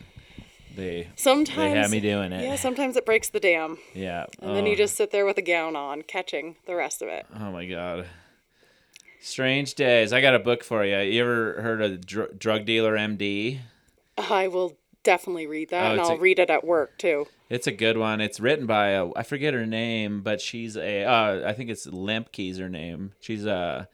[0.74, 2.42] they sometimes they had me doing it.
[2.44, 4.26] Yeah, sometimes it breaks the dam, Yeah.
[4.42, 7.08] and then oh, you just sit there with a gown on, catching the rest of
[7.08, 7.26] it.
[7.38, 8.06] Oh my god.
[9.20, 10.12] Strange days.
[10.12, 10.98] I got a book for you.
[10.98, 13.58] You ever heard of Dr- Drug Dealer MD?
[14.16, 17.26] I will definitely read that, Oh, and I'll a- read it at work too.
[17.48, 18.20] It's a good one.
[18.20, 21.86] It's written by a, I forget her name, but she's a uh, I think it's
[21.86, 23.12] Lembke's her name.
[23.20, 23.88] She's a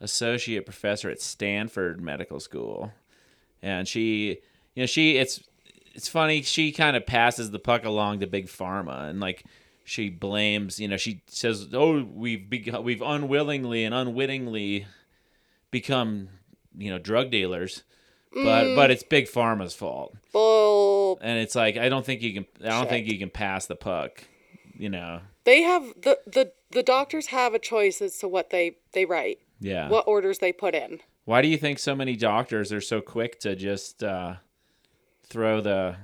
[0.00, 2.92] associate professor at Stanford Medical School,
[3.62, 4.38] and she,
[4.74, 5.42] you know, she it's
[5.94, 6.42] it's funny.
[6.42, 9.44] She kind of passes the puck along to big pharma, and like
[9.84, 10.80] she blames.
[10.80, 14.86] You know, she says, "Oh, we've become, we've unwillingly and unwittingly
[15.70, 16.28] become,
[16.76, 17.84] you know, drug dealers."
[18.32, 18.76] But mm.
[18.76, 21.20] but it's big pharma's fault, Bull.
[21.22, 22.46] and it's like I don't think you can.
[22.64, 22.88] I don't Shit.
[22.88, 24.24] think you can pass the puck.
[24.76, 25.20] You know.
[25.44, 29.38] They have the, the the doctors have a choice as to what they they write,
[29.64, 29.88] Yeah.
[29.88, 31.00] what orders they put in.
[31.24, 34.36] Why do you think so many doctors are so quick to just uh,
[35.26, 35.96] throw the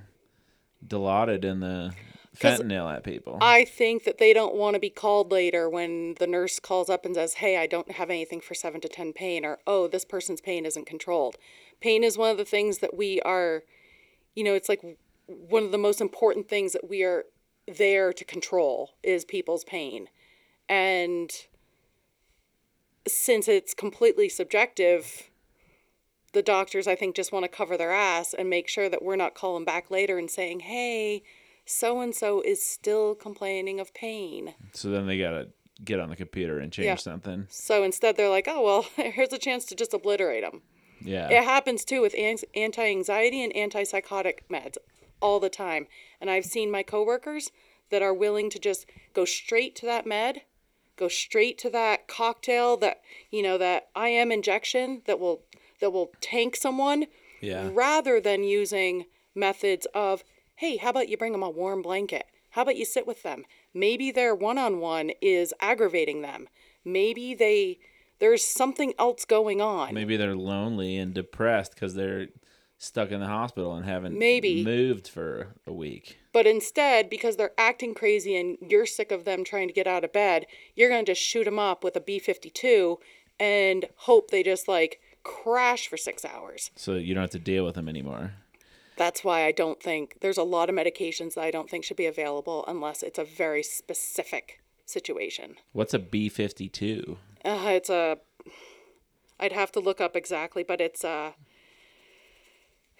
[0.87, 1.93] Dilaudid and the
[2.37, 3.39] fentanyl at people?
[3.41, 7.05] I think that they don't want to be called later when the nurse calls up
[7.05, 10.07] and says, "Hey, I don't have anything for 7 to 10 pain," or "Oh, this
[10.07, 11.37] person's pain isn't controlled."
[11.81, 13.65] Pain is one of the things that we are
[14.35, 14.81] you know, it's like
[15.27, 17.25] one of the most important things that we are
[17.67, 20.09] there to control is people's pain.
[20.69, 21.31] And
[23.13, 25.31] since it's completely subjective,
[26.33, 29.17] the doctors I think just want to cover their ass and make sure that we're
[29.17, 31.23] not calling back later and saying, "Hey,
[31.65, 35.49] so and so is still complaining of pain." so then they gotta
[35.85, 36.95] get on the computer and change Yeah.
[36.97, 37.47] something.
[37.49, 40.63] So instead they're like, "Oh, well, here's a chance to just obliterate them."
[41.03, 41.31] Yeah.
[41.31, 44.77] It happens too with anti-anxiety and antipsychotic meds
[45.21, 45.87] all the time.
[46.21, 47.51] And I've seen my coworkers
[47.91, 50.43] that are willing to just go straight to that med,
[51.01, 55.43] go straight to that cocktail that, you know, that IM injection that will
[55.81, 57.07] that will tank someone
[57.41, 57.71] Yeah.
[57.73, 60.23] rather than using methods of,
[60.57, 62.27] "Hey, how about you bring them a warm blanket?
[62.51, 63.47] How about you sit with them?
[63.73, 66.49] Maybe their one-on-one is aggravating them.
[66.85, 67.79] Maybe they
[68.19, 72.29] there's something else going on." Maybe they're lonely and depressed because they're
[72.81, 74.65] stuck in the hospital and haven't Maybe.
[74.65, 76.19] moved for a week.
[76.33, 80.03] But instead, because they're acting crazy and you're sick of them trying to get out
[80.03, 82.99] of bed, you're going to just shoot them up with a B 52
[83.39, 86.71] and hope they just like crash for six hours.
[86.75, 88.33] So you don't have to deal with them anymore.
[88.97, 91.99] That's why I don't think there's a lot of medications that I don't think should
[91.99, 95.57] be available unless it's a very specific situation.
[95.73, 97.19] What's a B fifty two?
[97.45, 98.19] Uh, it's a,
[99.39, 101.35] I'd have to look up exactly, but it's a,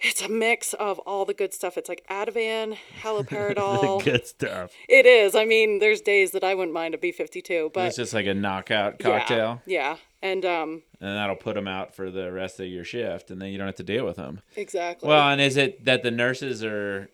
[0.01, 1.77] it's a mix of all the good stuff.
[1.77, 4.03] It's like Ativan, haloperidol.
[4.03, 4.71] Good stuff.
[4.89, 5.35] It is.
[5.35, 8.13] I mean, there's days that I wouldn't mind a B fifty two, but it's just
[8.13, 9.61] like a knockout cocktail.
[9.65, 13.31] yeah, Yeah, and um, and that'll put them out for the rest of your shift,
[13.31, 14.41] and then you don't have to deal with them.
[14.55, 15.07] exactly.
[15.07, 17.09] Well, and is it that the nurses are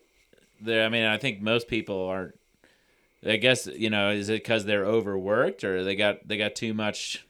[0.60, 0.84] there?
[0.84, 2.34] I mean, I think most people aren't.
[3.26, 6.72] I guess you know, is it because they're overworked or they got they got too
[6.72, 7.26] much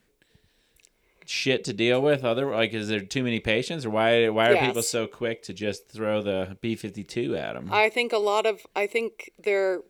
[1.28, 2.24] shit to deal with?
[2.24, 5.52] Other like, is there too many patients, or why why are people so quick to
[5.52, 7.70] just throw the B fifty two at them?
[7.72, 9.80] I think a lot of I think there.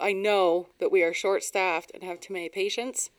[0.00, 3.10] I know that we are short staffed and have too many patients.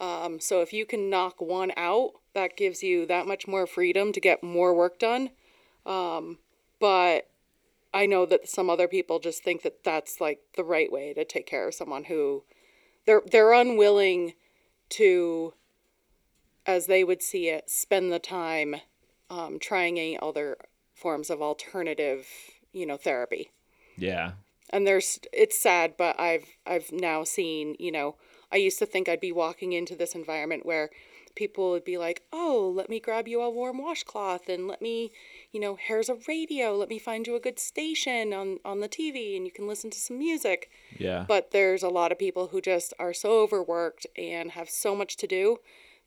[0.00, 4.10] Um, so if you can knock one out, that gives you that much more freedom
[4.12, 5.30] to get more work done.
[5.84, 6.38] Um,
[6.80, 7.28] but
[7.92, 11.24] I know that some other people just think that that's like the right way to
[11.26, 12.42] take care of someone who
[13.06, 14.32] they're they're unwilling
[14.90, 15.52] to,
[16.66, 18.76] as they would see it, spend the time
[19.30, 20.56] um, trying any other
[20.94, 22.26] forms of alternative,
[22.72, 23.50] you know, therapy.
[23.96, 24.32] Yeah,
[24.70, 28.16] and there's it's sad but i've i've now seen you know
[28.52, 30.90] i used to think i'd be walking into this environment where
[31.36, 35.10] people would be like oh let me grab you a warm washcloth and let me
[35.52, 38.88] you know here's a radio let me find you a good station on on the
[38.88, 40.70] tv and you can listen to some music.
[40.96, 44.94] Yeah, but there's a lot of people who just are so overworked and have so
[44.94, 45.58] much to do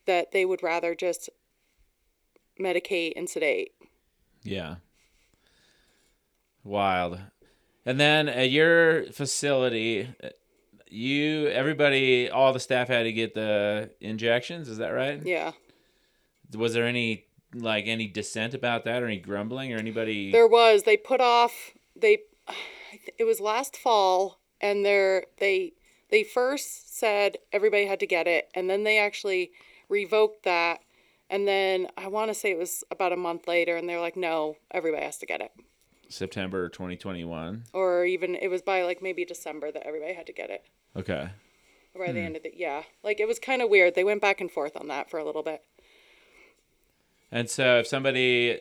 [0.07, 1.29] that they would rather just
[2.59, 3.71] medicate and sedate
[4.47, 4.75] yeah.
[6.63, 7.19] Wild.
[7.85, 10.09] And then at your facility,
[10.89, 14.69] you everybody, all the staff had to get the injections.
[14.69, 15.21] Is that right?
[15.25, 15.51] yeah
[16.55, 20.31] Was there any like any dissent about that, or any grumbling, or anybody?
[20.31, 20.83] There was.
[20.83, 21.73] They put off.
[21.95, 22.19] They.
[23.17, 25.73] It was last fall, and they're they
[26.09, 29.51] they first said everybody had to get it, and then they actually
[29.89, 30.79] revoked that,
[31.29, 34.17] and then I want to say it was about a month later, and they're like,
[34.17, 35.51] no, everybody has to get it,
[36.09, 37.63] September 2021.
[37.73, 40.63] or even it was by like maybe December that everybody had to get it.
[40.95, 41.29] Okay.
[41.93, 43.95] Or by the end of the yeah, like it was kind of weird.
[43.95, 45.63] They went back and forth on that for a little bit.
[47.31, 48.59] And so if somebody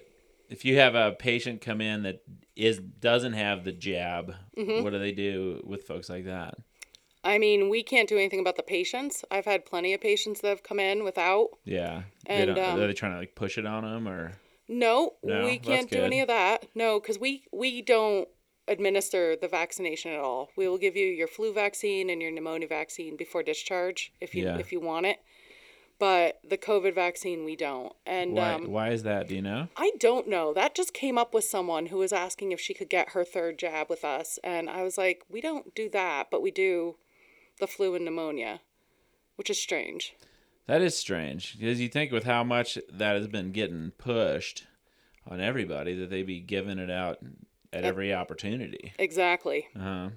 [0.49, 2.23] if you have a patient come in that
[2.55, 4.83] is doesn't have the jab, Mm-hmm.
[4.85, 6.55] what do they do with folks like that?
[7.27, 9.25] I mean, we can't do anything about the patients.
[9.33, 12.03] I've had plenty of patients that have come in without Yeah.
[12.25, 14.33] And, they um, are they trying to like push it on them or
[14.69, 16.67] No, No, we can't do any of that.
[16.75, 18.29] No, because we we don't
[18.69, 20.51] administer the vaccination at all.
[20.57, 24.45] We will give you your flu vaccine and your pneumonia vaccine before discharge if you
[24.45, 24.59] Yeah.
[24.59, 25.19] if you want it.
[25.99, 27.93] But the COVID vaccine we don't.
[28.05, 29.27] And why um, why is that?
[29.27, 29.67] Do you know?
[29.77, 30.55] I don't know.
[30.55, 33.59] That just came up with someone who was asking if she could get her third
[33.59, 36.97] jab with us, and I was like, we don't do that, but we do
[37.59, 38.61] the flu and pneumonia,
[39.37, 40.15] which is strange.
[40.67, 44.65] That is strange because you think with how much that has been getting pushed
[45.29, 47.19] on everybody that they'd be giving it out
[47.73, 48.93] at every opportunity.
[48.99, 49.69] Exactly.
[49.77, 50.11] Uh-huh.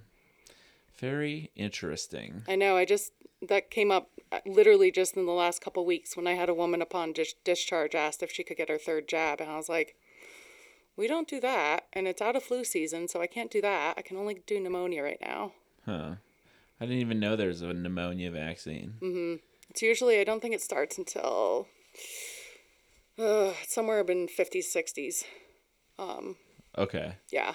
[0.98, 2.44] Very interesting.
[2.48, 2.76] I know.
[2.76, 3.14] I just
[3.48, 6.54] that came up uh, literally just in the last couple weeks when I had a
[6.54, 9.70] woman upon dis- discharge asked if she could get her third jab, and I was
[9.70, 9.96] like,
[10.98, 13.98] "We don't do that, and it's out of flu season, so I can't do that.
[13.98, 15.54] I can only do pneumonia right now."
[15.86, 16.16] Huh.
[16.82, 18.94] I didn't even know there's a pneumonia vaccine.
[19.02, 19.40] Mhm.
[19.70, 21.68] It's usually I don't think it starts until
[23.18, 25.24] uh, somewhere in fifties, sixties.
[26.78, 27.16] Okay.
[27.32, 27.54] Yeah,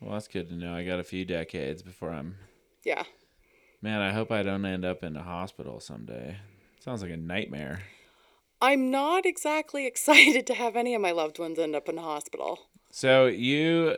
[0.00, 0.72] Well, that's good to know.
[0.74, 2.36] I got a few decades before I'm.
[2.84, 3.02] yeah.
[3.82, 6.36] Man, I hope I don't end up in a hospital someday.
[6.80, 7.82] Sounds like a nightmare.
[8.62, 12.02] I'm not exactly excited to have any of my loved ones end up in the
[12.02, 12.68] hospital.
[12.90, 13.96] So you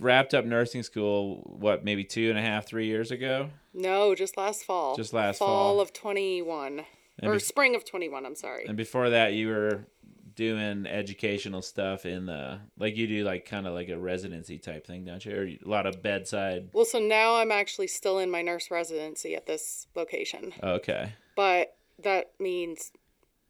[0.00, 3.50] wrapped up nursing school, what, maybe two and a half, three years ago?
[3.74, 4.96] No, just last fall.
[4.96, 5.48] Just last fall.
[5.48, 5.80] fall.
[5.80, 6.84] of 21.
[7.20, 8.64] And or bef- spring of 21, I'm sorry.
[8.66, 9.86] And before that, you were
[10.34, 14.86] doing educational stuff in the, like you do, like kind of like a residency type
[14.86, 15.34] thing, don't you?
[15.36, 16.68] Or a lot of bedside.
[16.72, 21.12] Well, so now I'm actually still in my nurse residency at this location, Okay.
[21.34, 22.92] but that means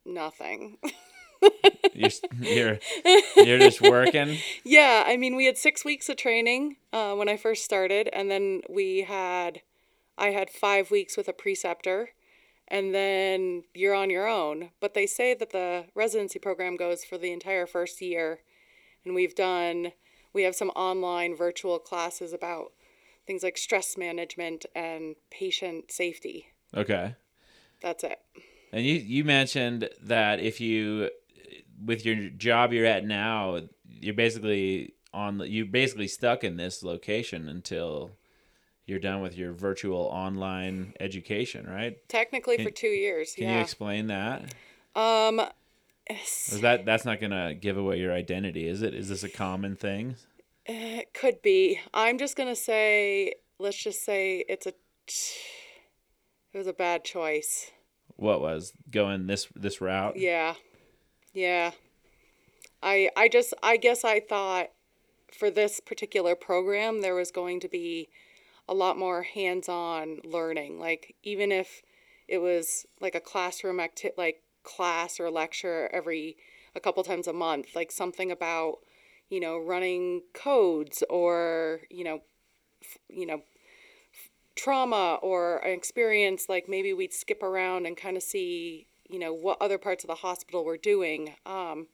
[0.06, 0.78] nothing.
[1.94, 2.10] You're,
[2.40, 2.78] you're,
[3.36, 4.38] you're just working.
[4.64, 8.30] yeah, I mean, we had six weeks of training uh, when I first started, and
[8.30, 9.62] then we had,
[10.16, 12.10] I had five weeks with a preceptor,
[12.68, 14.70] and then you're on your own.
[14.80, 18.40] But they say that the residency program goes for the entire first year,
[19.04, 19.92] and we've done,
[20.32, 22.72] we have some online virtual classes about
[23.26, 26.46] things like stress management and patient safety.
[26.76, 27.16] Okay.
[27.80, 28.18] That's it.
[28.72, 31.10] And you you mentioned that if you
[31.84, 37.48] with your job you're at now, you're basically on you're basically stuck in this location
[37.48, 38.12] until
[38.86, 41.96] you're done with your virtual online education, right?
[42.08, 43.34] Technically Can- for two years.
[43.34, 43.56] Can yeah.
[43.56, 44.54] you explain that?
[44.96, 45.40] um,
[46.08, 48.94] Is that that's not going to give away your identity, is it?
[48.94, 50.16] Is this a common thing?
[50.70, 51.80] It could be.
[51.94, 54.74] I'm just gonna say, let's just say it's a,
[56.52, 57.70] it was a bad choice.
[58.16, 60.18] What was going this this route?
[60.18, 60.54] Yeah,
[61.32, 61.72] yeah.
[62.82, 64.68] I I just I guess I thought
[65.32, 68.08] for this particular program there was going to be
[68.68, 70.78] a lot more hands-on learning.
[70.78, 71.82] Like even if
[72.28, 76.36] it was like a classroom acti- like class or lecture every
[76.74, 78.78] a couple times a month, like something about
[79.30, 82.20] you know running codes or you know
[82.82, 83.42] f- you know
[84.54, 89.32] trauma or an experience like maybe we'd skip around and kind of see you know
[89.32, 91.86] what other parts of the hospital were doing um,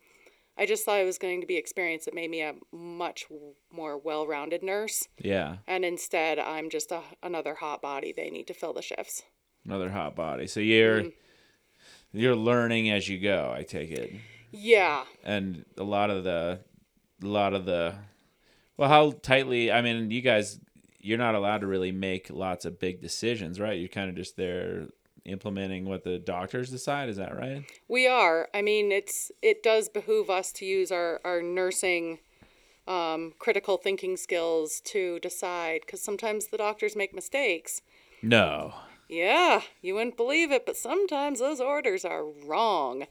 [0.59, 3.27] i just thought it was going to be experience that made me a much
[3.73, 8.55] more well-rounded nurse Yeah, and instead i'm just a, another hot body they need to
[8.55, 9.23] fill the shifts
[9.65, 10.47] another hot body.
[10.47, 12.19] So you're Mm-hmm.
[12.19, 14.13] you're learning as you go, I take it.
[14.53, 16.61] yeah and a lot of the
[17.23, 17.95] a lot of the
[18.77, 20.59] well how tightly i mean you guys
[21.01, 24.37] you're not allowed to really make lots of big decisions right you're kind of just
[24.37, 24.87] there
[25.25, 28.49] implementing what the doctors decide is that right We are.
[28.55, 32.19] I mean, it's it does behoove us to use our our nursing
[32.87, 37.81] um, critical thinking skills to decide because sometimes the doctors make mistakes.
[38.23, 38.75] no
[39.09, 43.07] Yeah, you wouldn't believe it, but sometimes those orders are wrong.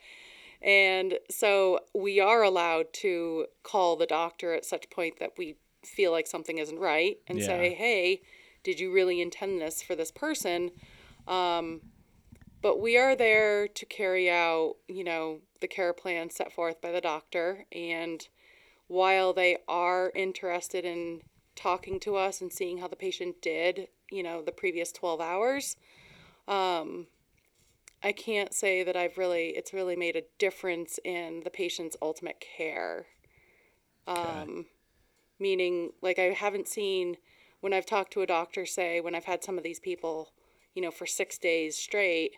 [0.61, 6.11] And so we are allowed to call the doctor at such point that we feel
[6.11, 7.47] like something isn't right and Yeah.
[7.47, 8.21] say, hey,
[8.63, 10.71] did you really intend this for this person?
[11.27, 11.81] Um,
[12.63, 16.91] but we are there to carry out, you know, the care plan set forth by
[16.91, 17.65] the doctor.
[17.73, 18.25] And
[18.87, 21.21] while they are interested in
[21.57, 25.75] talking to us and seeing how the patient did, you know, the previous 12 hours,
[26.47, 27.07] um,
[28.01, 32.39] I can't say that I've really, it's really made a difference in the patient's ultimate
[32.39, 33.07] care.
[34.07, 34.67] Um,
[35.37, 37.17] meaning, like, I haven't seen,
[37.59, 40.31] when I've talked to a doctor, say, when I've had some of these people,
[40.73, 42.37] you know, for six days straight,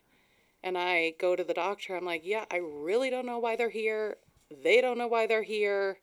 [0.66, 3.70] and I go to the doctor, I'm like, yeah, I really don't know why they're
[3.70, 4.18] here.
[4.64, 6.00] They don't know why they're here.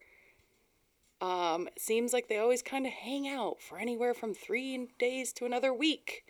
[1.20, 5.32] Um, it seems like they always kind of hang out for anywhere from three days
[5.34, 6.24] to another week.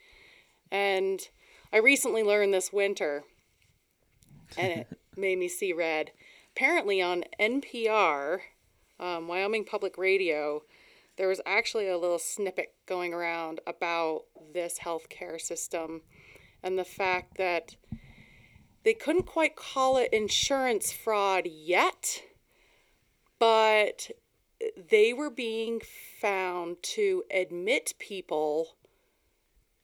[0.70, 1.20] And
[1.74, 3.24] I recently learned this winter,
[4.56, 6.12] and it made me see red.
[6.56, 8.38] Apparently, on NPR,
[8.98, 10.62] um, Wyoming Public Radio,
[11.18, 14.22] there was actually a little snippet going around about
[14.54, 16.00] this healthcare system
[16.62, 17.76] and the fact that
[18.84, 22.22] they couldn't quite call it insurance fraud yet,
[23.38, 24.10] but
[24.76, 25.80] they were being
[26.20, 28.76] found to admit people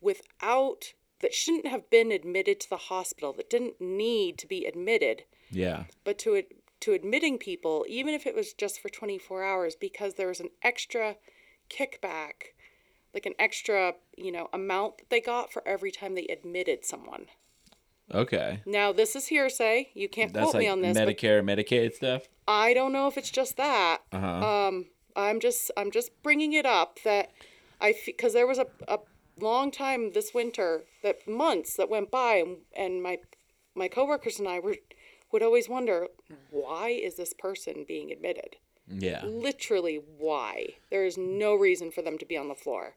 [0.01, 5.25] without that shouldn't have been admitted to the hospital, that didn't need to be admitted,
[5.51, 5.85] Yeah.
[6.05, 6.45] but to
[6.81, 10.51] to admitting people, even if it was just for 24 hours, because there was an
[10.63, 11.17] extra
[11.69, 12.55] kickback,
[13.13, 17.27] like an extra, you know, amount that they got for every time they admitted someone.
[18.13, 18.61] Okay.
[18.65, 19.91] Now, this is hearsay.
[19.95, 22.23] You can't That's quote like me on this, Medicare, Medicaid stuff.
[22.47, 23.99] I don't know if it's just that.
[24.13, 24.67] Uh huh.
[24.69, 27.31] Um, I'm just I'm just bringing it up that
[27.81, 28.99] I because there was a, a
[29.39, 33.19] long time this winter that months that went by and, and my
[33.75, 34.77] my coworkers and I were
[35.33, 36.09] would always wonder
[36.51, 38.57] why is this person being admitted?
[38.91, 39.23] yeah.
[39.25, 40.69] Literally why?
[40.91, 42.95] There is no reason for them to be on the floor.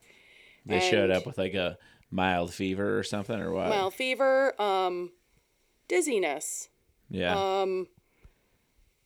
[0.65, 1.77] They showed up with like a
[2.11, 3.69] mild fever or something or what?
[3.69, 5.11] Mild fever, um,
[5.87, 6.69] dizziness,
[7.09, 7.33] yeah.
[7.35, 7.87] um,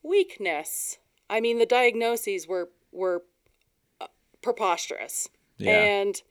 [0.03, 0.97] weakness.
[1.30, 3.24] I mean, the diagnoses were were
[4.01, 4.08] uh,
[4.41, 5.30] preposterous.
[5.58, 5.80] Yeah.
[5.80, 6.22] And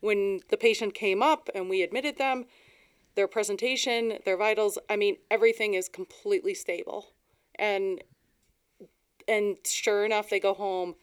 [0.00, 2.46] when the patient came up and we admitted them,
[3.14, 7.12] their presentation, their vitals, I mean, everything is completely stable.
[7.58, 8.02] And
[9.28, 10.96] and sure enough, they go home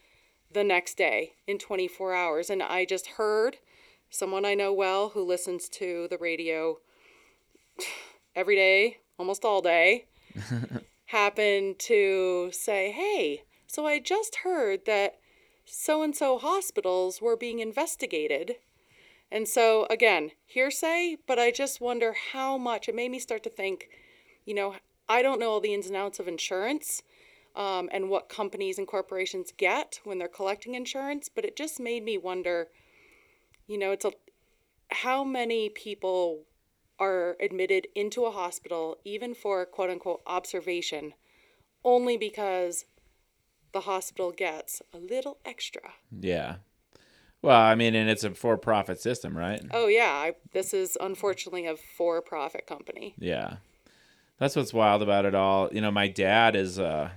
[0.51, 2.49] the next day in 24 hours.
[2.49, 3.57] And I just heard
[4.09, 6.79] someone I know well who listens to the radio
[8.35, 10.05] every day, almost all day,
[11.07, 15.19] happened to say, Hey, so I just heard that
[15.65, 18.55] so and so hospitals were being investigated.
[19.31, 23.49] And so, again, hearsay, but I just wonder how much it made me start to
[23.49, 23.89] think,
[24.45, 24.75] you know,
[25.07, 27.03] I don't know all the ins and outs of insurance
[27.55, 32.03] um, and what companies and corporations get when they're collecting insurance, but it just made
[32.03, 32.69] me wonder,
[33.69, 34.11] you know, it's a
[34.91, 36.43] how many people
[36.99, 41.13] are admitted into a hospital, even for quote unquote observation,
[41.85, 42.85] only because
[43.71, 45.93] the hospital gets a little extra.
[46.19, 46.55] yeah.
[47.41, 49.61] Well, I mean, and it's a for-profit system, right?
[49.71, 53.15] Oh, yeah, I, this is unfortunately a for profit company.
[53.17, 53.57] Yeah.
[54.39, 55.69] That's what's wild about it all.
[55.71, 57.11] You know, my dad is uh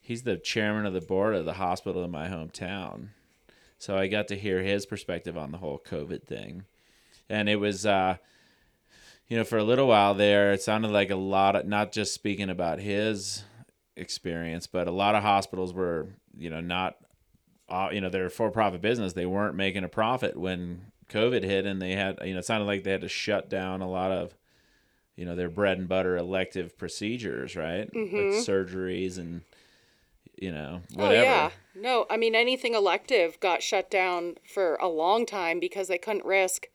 [0.00, 3.10] he's the chairman of the board of the hospital in my hometown.
[3.78, 6.64] So I got to hear his perspective on the whole COVID thing.
[7.28, 8.16] And it was uh
[9.28, 12.14] you know, for a little while there, it sounded like a lot of not just
[12.14, 13.42] speaking about his
[13.96, 16.06] experience, but a lot of hospitals were,
[16.36, 16.96] you know, not
[17.68, 19.14] uh, you know, they're a for-profit business.
[19.14, 22.66] They weren't making a profit when COVID hit and they had, you know, it sounded
[22.66, 24.36] like they had to shut down a lot of
[25.16, 27.88] you know their bread and butter elective procedures, right?
[27.92, 29.40] Like surgeries and
[30.36, 31.16] you know whatever.
[31.16, 31.50] Oh, yeah.
[31.74, 36.24] No, I mean, anything elective got shut down for a long time because they couldn't
[36.24, 36.66] risk.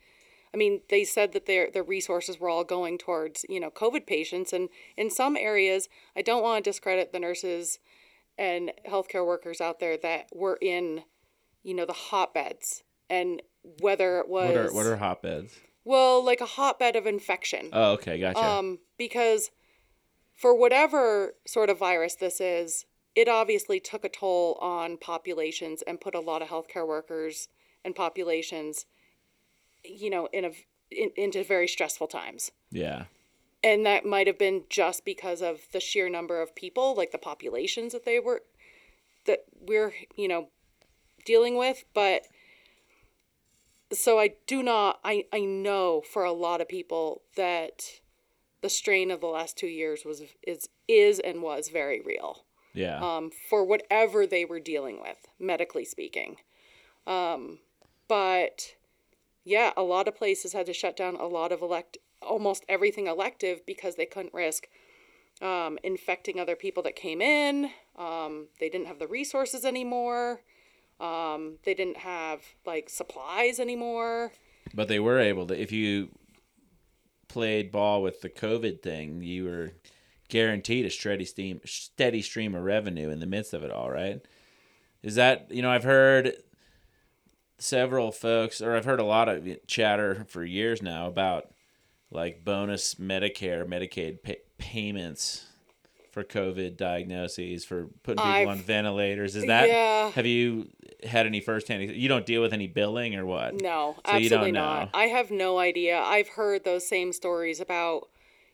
[0.53, 4.05] I mean, they said that their their resources were all going towards you know COVID
[4.05, 7.79] patients, and in some areas, I don't want to discredit the nurses
[8.37, 11.03] and healthcare workers out there that were in,
[11.63, 13.41] you know, the hotbeds, and
[13.81, 15.53] whether it was What are what are hotbeds?
[15.83, 17.69] well, like a hotbed of infection.
[17.71, 18.43] Oh, okay, gotcha.
[18.43, 19.51] Um, because
[20.33, 22.85] for whatever sort of virus this is,
[23.15, 27.49] it obviously took a toll on populations and put a lot of healthcare workers
[27.83, 28.85] and populations,
[29.83, 30.51] you know, in a
[30.89, 32.51] in, into very stressful times.
[32.69, 33.05] yeah,
[33.63, 37.17] And that might have been just because of the sheer number of people, like the
[37.17, 38.43] populations that they were
[39.25, 40.49] that we're, you know,
[41.25, 42.23] dealing with, but
[43.93, 47.99] so I do not I I know for a lot of people that
[48.61, 52.99] the strain of the last 2 years was is is and was very real yeah,
[52.99, 56.37] um, for whatever they were dealing with, medically speaking.
[57.07, 57.59] Um,
[58.07, 58.75] but
[59.43, 63.07] yeah, a lot of places had to shut down a lot of elect, almost everything
[63.07, 64.67] elective because they couldn't risk
[65.41, 67.71] um, infecting other people that came in.
[67.97, 70.41] Um, they didn't have the resources anymore.
[70.99, 74.31] Um, they didn't have like supplies anymore.
[74.73, 75.59] but they were able to.
[75.59, 76.09] If you
[77.27, 79.71] played ball with the COVID thing, you were
[80.31, 84.21] guaranteed a steady stream, steady stream of revenue in the midst of it all, right?
[85.03, 86.33] Is that you know I've heard
[87.59, 91.51] several folks, or I've heard a lot of chatter for years now about
[92.09, 95.45] like bonus Medicare, Medicaid pay- payments
[96.11, 99.35] for COVID diagnoses, for putting people I've- on ventilators.
[99.35, 100.09] Is that Yeah.
[100.11, 100.69] have you
[101.03, 101.89] had any firsthand?
[101.95, 103.61] You don't deal with any billing or what?
[103.61, 104.89] No, So absolutely not.
[104.93, 105.97] I have no idea.
[105.99, 108.09] I've heard those same stories about,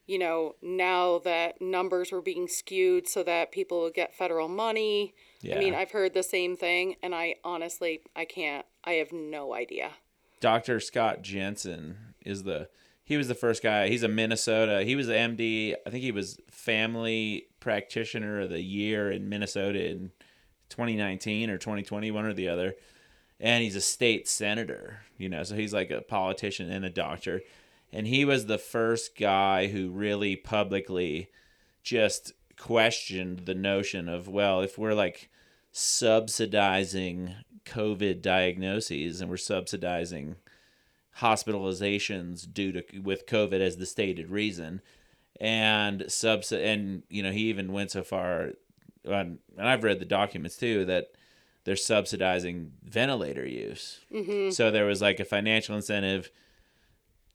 [0.08, 5.14] you know, now that numbers were being skewed so that people would get federal money.
[5.41, 5.58] Yeah.
[5.58, 8.66] I mean, I've heard the same thing, and I honestly, I can't.
[8.84, 9.91] I have no idea.
[10.39, 10.80] Dr.
[10.80, 12.70] Scott Jensen is the
[13.03, 13.88] he was the first guy.
[13.88, 14.84] He's a Minnesota.
[14.84, 15.76] He was the MD.
[15.86, 20.12] I think he was family practitioner of the year in Minnesota in
[20.70, 22.76] 2019 or 2020, one or the other.
[23.39, 27.41] And he's a state senator, you know, so he's like a politician and a doctor.
[27.92, 31.30] And he was the first guy who really publicly
[31.84, 35.30] just questioned the notion of well, if we're like
[35.72, 37.36] subsidizing
[37.66, 40.36] COVID diagnoses and we're subsidizing
[41.20, 44.82] hospitalizations due to with COVID as the stated reason,
[45.40, 48.54] and subs and you know he even went so far,
[49.06, 51.08] and I've read the documents too that
[51.64, 54.00] they're subsidizing ventilator use.
[54.14, 54.52] Mm-hmm.
[54.52, 56.32] So there was like a financial incentive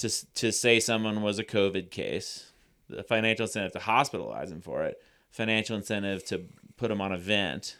[0.02, 2.52] to to say someone was a COVID case,
[2.88, 4.96] the financial incentive to hospitalize them for it,
[5.30, 6.44] financial incentive to
[6.76, 7.78] put them on a vent,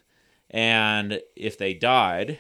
[0.51, 2.39] and if they died,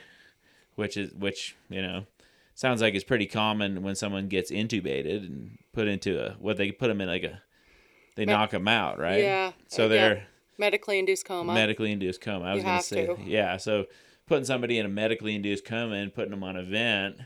[0.74, 2.06] which is which you know
[2.54, 6.70] sounds like it's pretty common when someone gets intubated and put into a what they
[6.70, 7.42] put them in like a
[8.14, 9.52] they knock them out right Yeah.
[9.68, 10.22] so they're yeah.
[10.58, 11.54] medically induced coma.
[11.54, 13.16] medically induced coma i was gonna say to.
[13.24, 13.86] yeah so
[14.26, 17.16] putting somebody in a medically induced coma and putting them on a vent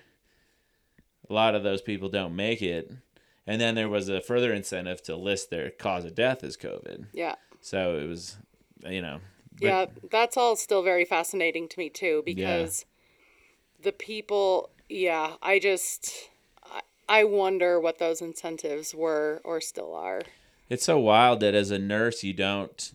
[1.28, 2.90] a lot of those people don't make it
[3.46, 7.06] and then there was a further incentive to list their cause of death as covid
[7.12, 7.34] yeah.
[7.60, 8.36] so it was
[8.88, 9.20] you know
[9.60, 12.84] but- yeah, that's all still very fascinating to me too because
[13.82, 16.30] the people, yeah, I just
[16.64, 20.22] I, I wonder what those incentives were or still are.
[20.68, 22.92] It's so wild that as a nurse you don't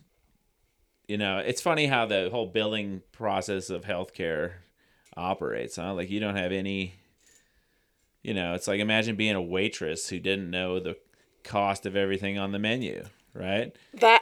[1.08, 4.52] you know, it's funny how the whole billing process of healthcare
[5.16, 5.94] operates, huh?
[5.94, 6.94] Like you don't have any
[8.22, 10.96] you know, it's like imagine being a waitress who didn't know the
[11.44, 13.04] cost of everything on the menu,
[13.34, 13.74] right?
[13.94, 14.20] That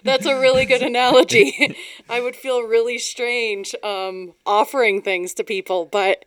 [0.04, 1.76] that's a really good analogy.
[2.08, 6.24] I would feel really strange um, offering things to people, but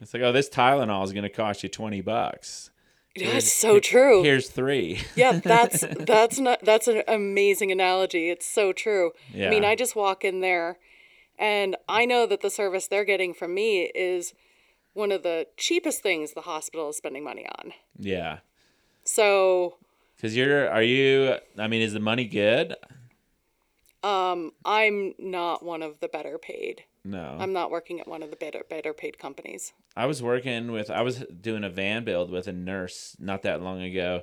[0.00, 2.70] It's like, oh, this Tylenol is going to cost you 20 bucks.
[3.16, 4.22] that's so true.
[4.22, 5.00] Here's 3.
[5.16, 8.28] yeah, that's that's not that's an amazing analogy.
[8.30, 9.10] It's so true.
[9.34, 9.48] Yeah.
[9.48, 10.78] I mean, I just walk in there
[11.36, 14.34] and I know that the service they're getting from me is
[14.98, 17.72] one of the cheapest things the hospital is spending money on.
[17.98, 18.38] yeah.
[19.04, 19.76] So,
[20.20, 22.74] Cuz you're are you I mean, is the money good?
[24.02, 26.84] Um, I'm not one of the better paid.
[27.04, 27.36] No.
[27.38, 29.72] I'm not working at one of the better better paid companies.
[29.96, 33.62] I was working with I was doing a van build with a nurse not that
[33.62, 34.22] long ago,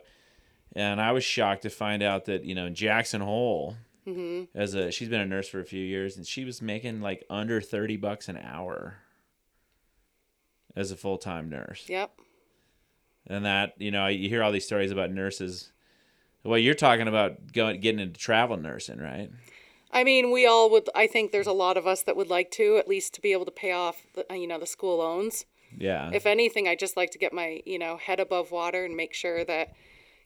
[0.76, 3.76] and I was shocked to find out that you know Jackson Hole,
[4.54, 7.26] as a she's been a nurse for a few years, and she was making like
[7.30, 9.00] under thirty bucks an hour
[10.76, 12.12] as a full time nurse, Yep.
[13.28, 15.72] and that you know you hear all these stories about nurses.
[16.44, 19.30] Well, you're talking about going getting into travel nursing, right?
[19.92, 20.90] I mean, we all would.
[20.94, 23.32] I think there's a lot of us that would like to, at least to be
[23.32, 25.46] able to pay off, the, you know, the school loans.
[25.78, 26.12] Yeah.
[26.14, 29.14] If anything, I just like to get my, you know, head above water and make
[29.14, 29.74] sure that,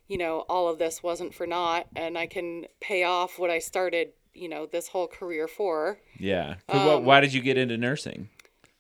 [0.08, 3.60] you know, all of this wasn't for naught, and I can pay off what I
[3.60, 6.00] started, you know, this whole career for.
[6.18, 6.56] Yeah.
[6.68, 8.30] what- why did you get into nursing?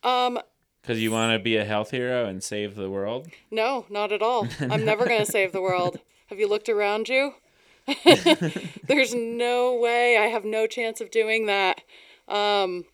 [0.03, 0.39] Um,
[0.81, 3.27] Because you want to be a health hero and save the world.
[3.51, 4.47] no, not at all.
[4.59, 5.99] I'm never going to save the world.
[6.27, 7.33] Have you looked around you?
[8.87, 10.17] There's no way.
[10.17, 11.81] I have no chance of doing that.
[12.27, 12.85] Um,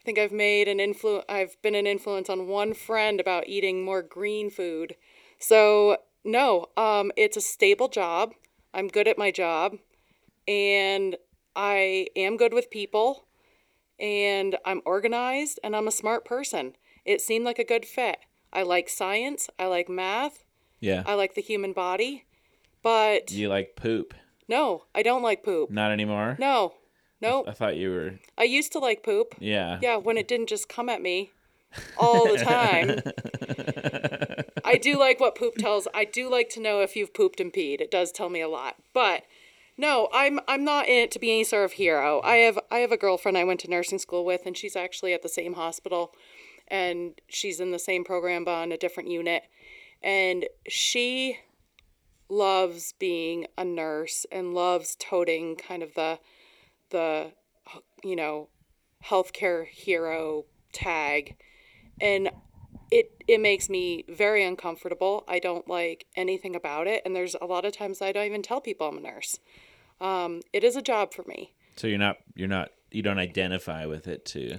[0.00, 1.22] I think I've made an influ.
[1.28, 4.96] I've been an influence on one friend about eating more green food.
[5.38, 8.34] So no, um, it's a stable job.
[8.72, 9.76] I'm good at my job,
[10.48, 11.16] and
[11.54, 13.24] I am good with people,
[14.00, 16.74] and I'm organized, and I'm a smart person.
[17.04, 18.18] It seemed like a good fit.
[18.52, 19.48] I like science.
[19.58, 20.44] I like math.
[20.80, 21.02] Yeah.
[21.06, 22.24] I like the human body,
[22.82, 24.14] but you like poop?
[24.48, 25.70] no, I don't like poop.
[25.70, 26.36] Not anymore.
[26.38, 26.74] No,
[27.20, 27.44] no.
[27.46, 28.18] I thought you were.
[28.36, 29.34] I used to like poop.
[29.38, 29.78] Yeah.
[29.80, 31.32] Yeah, when it didn't just come at me
[31.96, 33.00] all the time.
[34.64, 35.88] I do like what poop tells.
[35.94, 37.80] I do like to know if you've pooped and peed.
[37.80, 38.76] It does tell me a lot.
[38.92, 39.24] But
[39.76, 42.20] no, I'm I'm not in it to be any sort of hero.
[42.22, 45.12] I have I have a girlfriend I went to nursing school with and she's actually
[45.12, 46.14] at the same hospital
[46.68, 49.44] and she's in the same program but on a different unit.
[50.02, 51.38] And she
[52.28, 56.18] loves being a nurse and loves toting kind of the
[56.90, 57.32] the
[58.02, 58.48] you know
[59.04, 61.36] healthcare hero tag
[62.00, 62.30] and
[62.90, 67.44] it it makes me very uncomfortable i don't like anything about it and there's a
[67.44, 69.38] lot of times i don't even tell people i'm a nurse
[70.00, 72.18] um, it is a job for me So you're not.
[72.34, 72.70] You're not.
[72.90, 74.58] You don't identify with it too.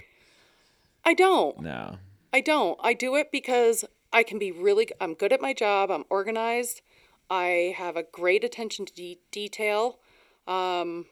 [1.05, 1.97] I don't No.
[2.33, 2.77] I don't.
[2.83, 5.89] I do it because I can be really I'm good at my job.
[5.89, 6.81] I'm organized.
[7.29, 9.99] I have a great attention to de- detail.
[10.45, 11.05] Um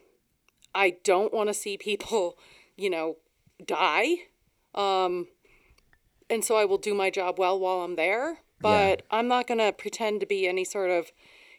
[0.74, 2.36] I don't want to see people,
[2.76, 3.16] you know,
[3.64, 4.26] die.
[4.74, 5.28] Um
[6.28, 9.58] and so I will do my job well while I'm there, but I'm not going
[9.58, 11.12] to pretend to be any sort of,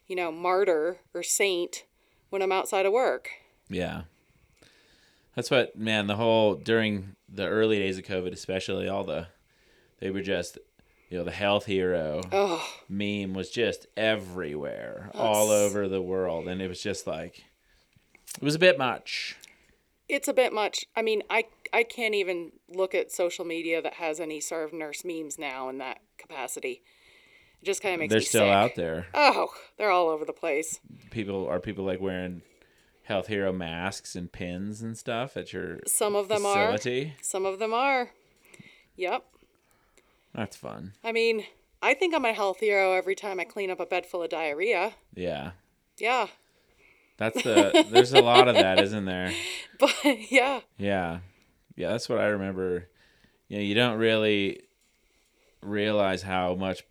[0.08, 1.86] you know, martyr or saint
[2.32, 3.30] when I'm outside of work.
[3.70, 4.04] Yeah.
[5.36, 6.08] That's what man.
[6.08, 9.28] The whole during the early days of COVID, especially all the,
[10.00, 10.58] they were just
[11.10, 16.62] you know, the health hero Oh, meme was just everywhere, all over the world, and
[16.62, 17.44] it was just like
[18.38, 19.38] it was a bit much.
[20.10, 20.86] it's a bit much.
[20.96, 24.74] I mean, I I can't even look at social media that has any sort of
[24.74, 26.82] nurse memes now in that capacity.
[27.62, 28.54] It just kind of makes They're still sick.
[28.54, 29.08] out there.
[29.14, 30.80] Oh, they're all over the place.
[31.12, 32.42] People are people like wearing
[33.06, 37.14] health hero masks and pins and stuff at your Some of them facility.
[37.18, 37.24] are.
[37.24, 38.10] Some of them are.
[38.98, 39.24] Yep.
[40.34, 40.94] That's fun.
[41.04, 41.46] I mean,
[41.82, 44.30] I think I'm a health hero every time I clean up a bed full of
[44.30, 44.94] diarrhea.
[45.14, 45.52] Yeah.
[45.98, 46.28] Yeah.
[47.18, 49.32] That's the there's a lot of that, isn't there?
[49.80, 49.94] But
[50.32, 50.62] yeah.
[50.78, 51.20] Yeah.
[51.76, 52.88] Yeah, that's what I remember.
[53.50, 54.62] You know, you don't really
[55.62, 56.84] realize how much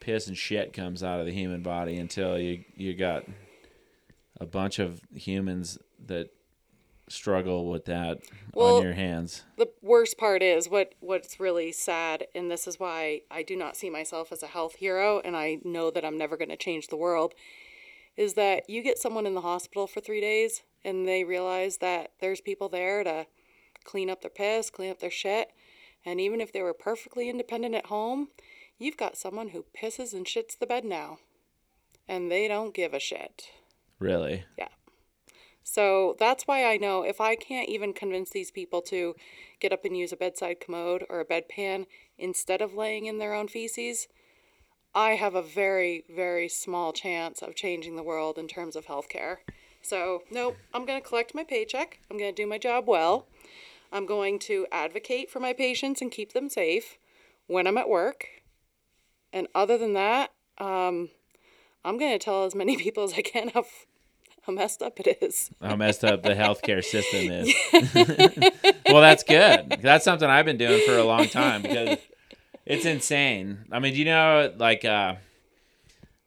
[0.00, 3.24] piss and shit comes out of the human body until you you got
[4.40, 6.30] a bunch of humans that
[7.08, 8.18] struggle with that
[8.54, 9.42] Well- on your hands.
[9.56, 13.76] the worst part is what what's really sad and this is why I do not
[13.76, 16.86] see myself as a health hero and I know that I'm never going to change
[16.86, 17.34] the world
[18.16, 22.12] is that you get someone in the hospital for 3 days and they realize that
[22.20, 23.26] there's people there to
[23.84, 25.50] clean up their piss, clean up their shit,
[26.04, 28.28] and even if they were perfectly independent at home,
[28.78, 31.18] you've got someone who pisses and shits the bed now.
[32.08, 33.50] And they don't give a shit.
[34.00, 34.44] Really.
[34.58, 34.68] Yeah.
[35.62, 39.14] So that's why I know if I can't even convince these people to
[39.60, 41.86] get up and use a bedside commode or a bedpan
[42.18, 44.08] instead of laying in their own feces,
[44.94, 49.36] I have a very, very small chance of changing the world in terms of healthcare.
[49.82, 52.00] So, nope, I'm going to collect my paycheck.
[52.10, 53.26] I'm going to do my job well.
[53.92, 56.98] I'm going to advocate for my patients and keep them safe
[57.46, 58.26] when I'm at work.
[59.32, 61.10] And other than that, um,
[61.84, 63.64] I'm going to tell as many people as I can how,
[64.42, 65.50] how messed up it is.
[65.62, 67.54] How messed up the healthcare system is.
[68.86, 69.78] well, that's good.
[69.82, 71.98] That's something I've been doing for a long time because
[72.66, 73.66] it's insane.
[73.70, 75.16] I mean, do you know like uh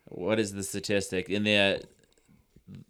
[0.06, 1.84] what is the statistic in the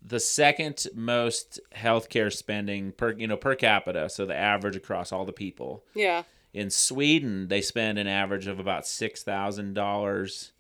[0.06, 5.26] the second most healthcare spending per you know per capita, so the average across all
[5.26, 5.84] the people.
[5.94, 6.24] Yeah.
[6.54, 10.53] In Sweden, they spend an average of about six thousand dollars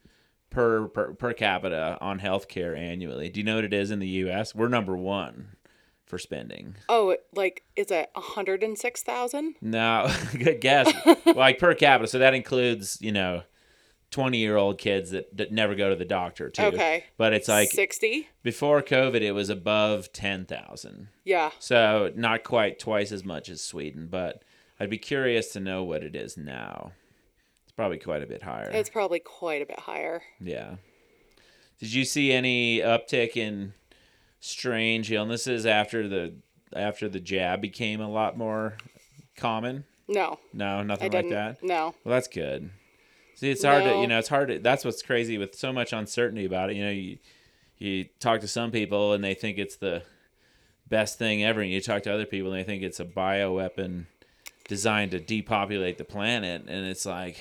[0.53, 3.29] per, per per capita on healthcare annually.
[3.29, 4.55] Do you know what it is in the U.S.?
[4.55, 5.57] We're number one
[6.05, 6.75] for spending.
[6.87, 9.55] Oh, like, is it 106,000?
[9.61, 10.93] No, good guess.
[11.25, 13.43] like per capita, so that includes you know
[14.11, 16.61] twenty year old kids that, that never go to the doctor too.
[16.61, 17.05] Okay.
[17.17, 18.29] but it's like 60?
[18.43, 21.09] before COVID, it was above ten thousand.
[21.25, 21.51] Yeah.
[21.59, 24.43] So not quite twice as much as Sweden, but
[24.79, 26.91] I'd be curious to know what it is now.
[27.73, 28.69] It's probably quite a bit higher.
[28.71, 30.21] It's probably quite a bit higher.
[30.39, 30.75] yeah.
[31.79, 33.73] Did you see any uptick in
[34.39, 36.35] strange illnesses after the
[36.75, 38.77] after the jab became a lot more
[39.35, 39.85] common?
[40.07, 41.63] No, No, nothing like that.
[41.63, 41.95] No.
[42.03, 42.69] Well, that's good.
[43.33, 44.59] See, it's hard to you know, it's hard to.
[44.59, 46.75] That's what's crazy with so much uncertainty about it.
[46.75, 47.17] You know, you
[47.79, 50.03] you talk to some people and they think it's the
[50.87, 54.05] best thing ever, and you talk to other people and they think it's a bioweapon
[54.67, 57.37] designed to depopulate the planet, and it's like,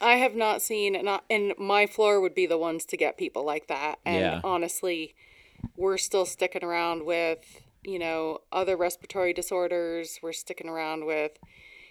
[0.00, 3.16] I have not seen, and, I, and my floor would be the ones to get
[3.16, 3.98] people like that.
[4.04, 4.40] And Yeah.
[4.44, 5.14] honestly,
[5.76, 10.18] we're still sticking around with, you know, other respiratory disorders.
[10.22, 11.38] We're sticking around with,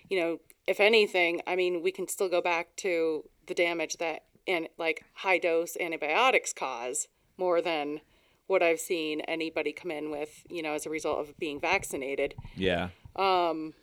[0.09, 4.23] you know, if anything, I mean, we can still go back to the damage that
[4.47, 8.01] and like high dose antibiotics cause more than
[8.47, 12.35] what I've seen anybody come in with, you know, as a result of being vaccinated.
[12.55, 12.89] yeah.
[13.15, 13.73] Um.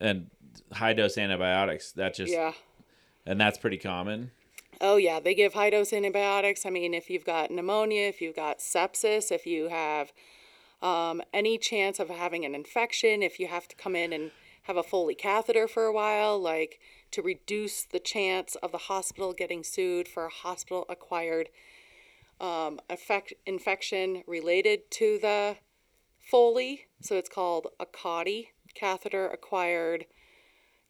[0.00, 0.30] And
[0.72, 1.92] high dose antibiotics.
[1.92, 2.52] That just Yeah.
[3.26, 4.30] And that's pretty common.
[4.80, 6.64] Oh yeah, they give high dose antibiotics.
[6.64, 10.12] I mean, if you've got pneumonia, if you've got sepsis, if you have
[10.80, 14.30] um, any chance of having an infection, if you have to come in and
[14.64, 19.32] have a Foley catheter for a while, like to reduce the chance of the hospital
[19.32, 21.48] getting sued for a hospital acquired
[22.40, 25.56] um, effect, infection related to the
[26.18, 26.86] Foley.
[27.02, 30.06] So it's called a CAUTI, catheter acquired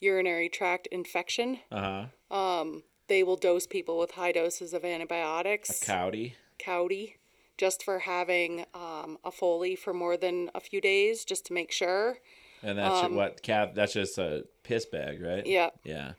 [0.00, 2.64] urinary tract infection Uh huh.
[3.08, 6.34] they will dose people with high doses of antibiotics, Cowdy.
[6.58, 7.16] Cowdy,
[7.56, 11.72] just for having um, a Foley for more than a few days, just to make
[11.72, 12.18] sure.
[12.62, 13.74] And that's what cat.
[13.74, 15.40] That's just a piss bag, right?
[15.40, 16.12] Um, Yeah, Yeah.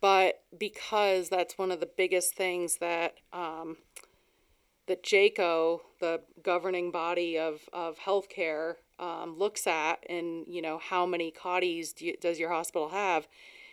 [0.00, 3.78] but because that's one of the biggest things that um,
[4.86, 11.06] that JCAHO, the governing body of of healthcare, um, looks at, and you know how
[11.06, 13.26] many CAUTIs do you, does your hospital have?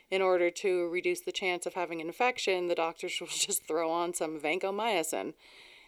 [0.09, 3.91] In order to reduce the chance of having an infection, the doctors will just throw
[3.91, 5.33] on some vancomycin,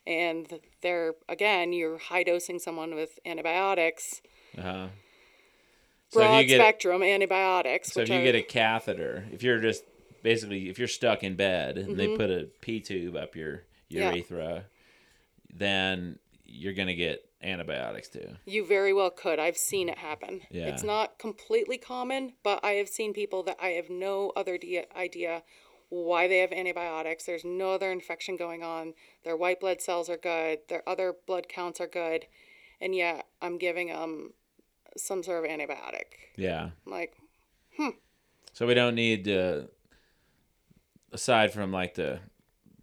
[0.05, 4.21] and they're again you're high dosing someone with antibiotics,
[4.57, 4.87] Uh huh.
[6.09, 7.93] So broad you get spectrum antibiotics.
[7.93, 9.83] So if you are, get a catheter, if you're just
[10.23, 13.97] basically, if you're stuck in bed and they put a P tube up your Mm-hmm.
[13.97, 14.11] Yeah.
[14.11, 14.65] urethra,
[15.51, 18.35] then you're gonna get antibiotics too.
[18.45, 19.39] You very well could.
[19.39, 20.41] I've seen it happen.
[20.49, 20.67] Yeah.
[20.67, 24.85] It's not completely common, but I have seen people that I have no other de-
[24.95, 25.43] idea
[25.89, 27.25] why they have antibiotics.
[27.25, 28.93] There's no other infection going on.
[29.23, 30.59] Their white blood cells are good.
[30.67, 32.25] Their other blood counts are good.
[32.79, 34.33] And yet I'm giving them
[34.95, 36.05] some sort of antibiotic.
[36.35, 36.69] Yeah.
[36.85, 37.13] I'm like,
[37.75, 37.89] hmm.
[38.53, 39.69] So we don't need to,
[41.11, 42.19] aside from like the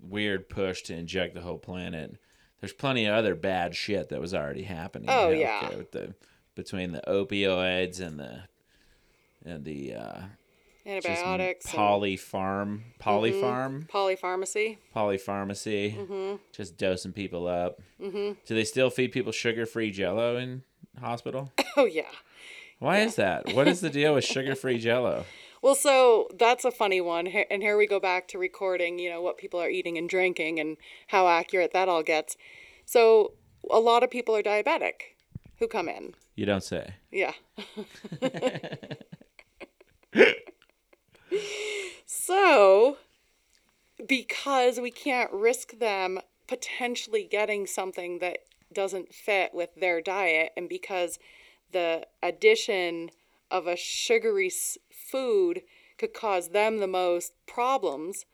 [0.01, 2.17] weird push to inject the whole planet.
[2.61, 5.09] There's plenty of other bad shit that was already happening.
[5.11, 5.77] Oh, yeah.
[5.77, 6.15] with the
[6.55, 8.43] between the opioids and the
[9.45, 10.21] and the uh,
[10.87, 14.79] antibiotics, and polyfarm, polyfarm, polypharmacy.
[14.95, 17.81] polypharmacy, just dosing people up.
[18.01, 18.33] Mm-hmm.
[18.45, 20.63] Do they still feed people sugar-free Jello in
[21.01, 21.53] hospital?
[21.79, 22.05] Oh, yeah.
[22.79, 23.53] Why is that?
[23.53, 25.27] What is the deal with sugar-free Jello?
[25.67, 27.27] Well, so that's a funny one.
[27.27, 30.61] And here we go back to recording, you know, what people are eating and drinking
[30.61, 30.77] and
[31.09, 32.37] how accurate that all gets.
[32.85, 33.33] So
[33.69, 35.17] a lot of people are diabetic
[35.59, 36.15] who come in.
[36.37, 36.95] You don't say.
[37.11, 37.33] Yeah.
[42.07, 42.99] so,
[44.07, 48.39] because we can't risk them potentially getting something that
[48.73, 51.19] doesn't fit with their diet, and because
[51.73, 53.11] the addition
[53.51, 54.51] of a sugary
[55.11, 55.63] food
[55.99, 58.25] could cause them the most problems,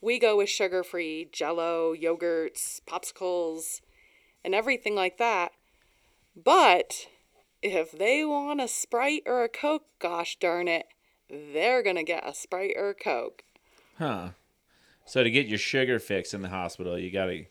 [0.00, 3.80] we go with sugar free jello, yogurts, popsicles,
[4.44, 5.52] and everything like that.
[6.36, 7.06] But
[7.62, 10.86] if they want a Sprite or a Coke, gosh darn it,
[11.30, 13.42] they're going to get a Sprite or a Coke.
[13.98, 14.30] Huh.
[15.06, 17.44] So to get your sugar fix in the hospital, you got to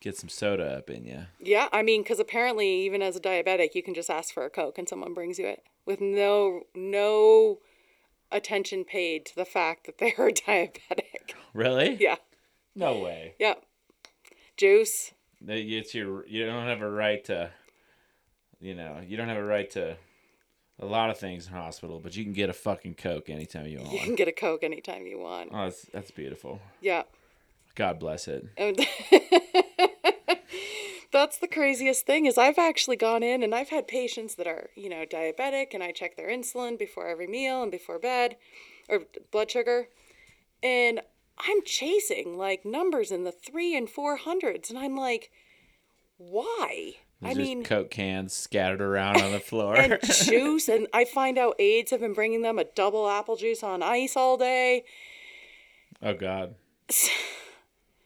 [0.00, 1.26] get some soda up in you.
[1.38, 4.50] Yeah, I mean, because apparently, even as a diabetic, you can just ask for a
[4.50, 7.58] Coke and someone brings you it with no no
[8.32, 11.34] attention paid to the fact that they are diabetic.
[11.54, 11.96] Really?
[12.00, 12.16] Yeah,
[12.74, 13.34] No way.
[13.38, 13.54] yeah.
[14.56, 15.12] Juice.
[15.46, 16.26] It's your.
[16.26, 17.50] You don't have a right to.
[18.60, 19.96] You know, you don't have a right to
[20.78, 23.78] a lot of things in hospital, but you can get a fucking Coke anytime you
[23.78, 23.92] want.
[23.92, 25.48] You can get a Coke anytime you want.
[25.52, 26.60] Oh, that's that's beautiful.
[26.82, 27.04] Yeah.
[27.74, 28.44] God bless it.
[28.58, 28.74] Oh,
[31.12, 34.70] That's the craziest thing is I've actually gone in and I've had patients that are,
[34.76, 38.36] you know, diabetic and I check their insulin before every meal and before bed
[38.88, 39.00] or
[39.32, 39.88] blood sugar.
[40.62, 41.00] And
[41.38, 45.30] I'm chasing like numbers in the 3 and 400s and I'm like
[46.18, 46.92] why?
[47.22, 49.74] There's I just mean Coke cans scattered around on the floor.
[49.74, 53.62] and juice and I find out aides have been bringing them a double apple juice
[53.62, 54.84] on ice all day.
[56.02, 56.54] oh God.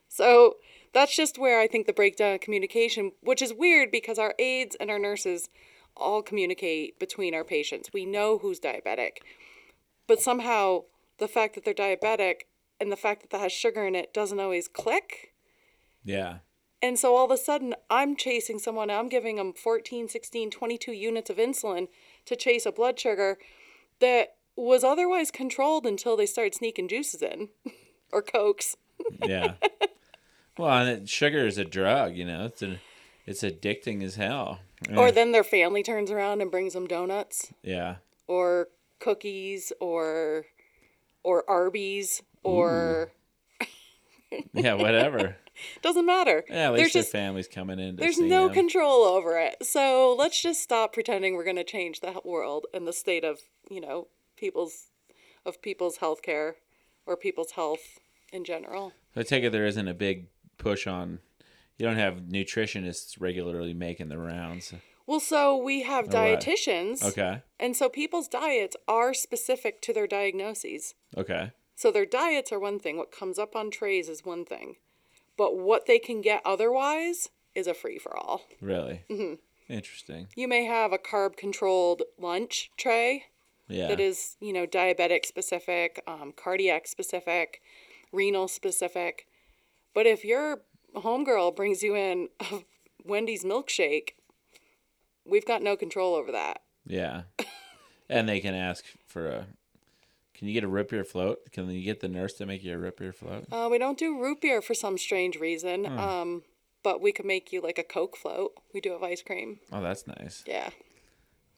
[0.09, 0.59] So
[0.95, 4.76] that's just where I think the breakdown of communication, which is weird because our aides
[4.78, 5.51] and our nurses
[5.97, 7.90] all communicate between our patients.
[7.92, 9.18] We know who's diabetic.
[10.07, 10.84] But somehow
[11.18, 12.42] the fact that they're diabetic
[12.80, 15.34] and the fact that that has sugar in it doesn't always click.
[16.05, 16.38] Yeah.
[16.82, 20.92] And so all of a sudden, I'm chasing someone, I'm giving them 14, 16, 22
[20.92, 21.88] units of insulin
[22.26, 23.38] to chase a blood sugar
[24.01, 27.49] that was otherwise controlled until they started sneaking juices in
[28.12, 28.76] or Cokes.
[29.24, 29.55] Yeah.
[30.59, 32.15] well, and it, sugar is a drug.
[32.15, 32.79] You know, it's a,
[33.27, 34.61] it's addicting as hell.
[34.95, 37.97] Or then their family turns around and brings them donuts yeah.
[38.27, 38.69] or
[39.01, 40.45] cookies or
[41.23, 43.13] or Arby's or
[44.53, 44.75] Yeah.
[44.75, 45.37] Whatever.
[45.83, 46.45] doesn't matter.
[46.49, 46.71] Yeah.
[46.71, 47.97] At there's least their just family's coming in.
[47.97, 48.55] To there's no them.
[48.55, 49.65] control over it.
[49.65, 53.41] So let's just stop pretending we're going to change the world and the state of,
[53.71, 54.89] you know, people's
[55.47, 56.57] of people's health care
[57.07, 57.99] or people's health
[58.33, 58.93] in general.
[59.15, 60.27] I take it there isn't a big
[60.59, 61.21] push on.
[61.79, 64.73] You don't have nutritionists regularly making the rounds.
[65.07, 67.03] Well, so we have dietitians.
[67.05, 67.43] Okay.
[67.61, 70.95] And so people's diets are specific to their diagnoses.
[71.17, 71.53] Okay.
[71.75, 74.77] So their diets are one thing, what comes up on trays is one thing.
[75.37, 78.43] But what they can get otherwise is a free for all.
[78.61, 79.03] Really.
[79.11, 79.35] Mm-hmm.
[79.69, 80.29] Interesting.
[80.37, 83.25] You may have a carb controlled lunch tray
[83.69, 83.89] Yeah.
[83.89, 87.61] that is, you know, diabetic specific, um, cardiac specific,
[88.13, 89.27] renal specific.
[89.95, 90.61] But if your
[90.95, 92.64] homegirl brings you in a
[93.05, 94.11] Wendy's milkshake,
[95.24, 96.62] we've got no control over that.
[96.86, 97.22] Yeah.
[98.09, 99.47] and they can ask for a.
[100.34, 101.53] Can you get a root beer float?
[101.53, 103.47] Can you get the nurse to make you a root beer float?
[103.53, 106.42] Uh, we don't do root beer for some strange reason, um,
[106.82, 108.53] but we could make you like a Coke float.
[108.74, 109.61] We do have ice cream.
[109.72, 110.42] Oh, that's nice.
[110.45, 110.70] Yeah.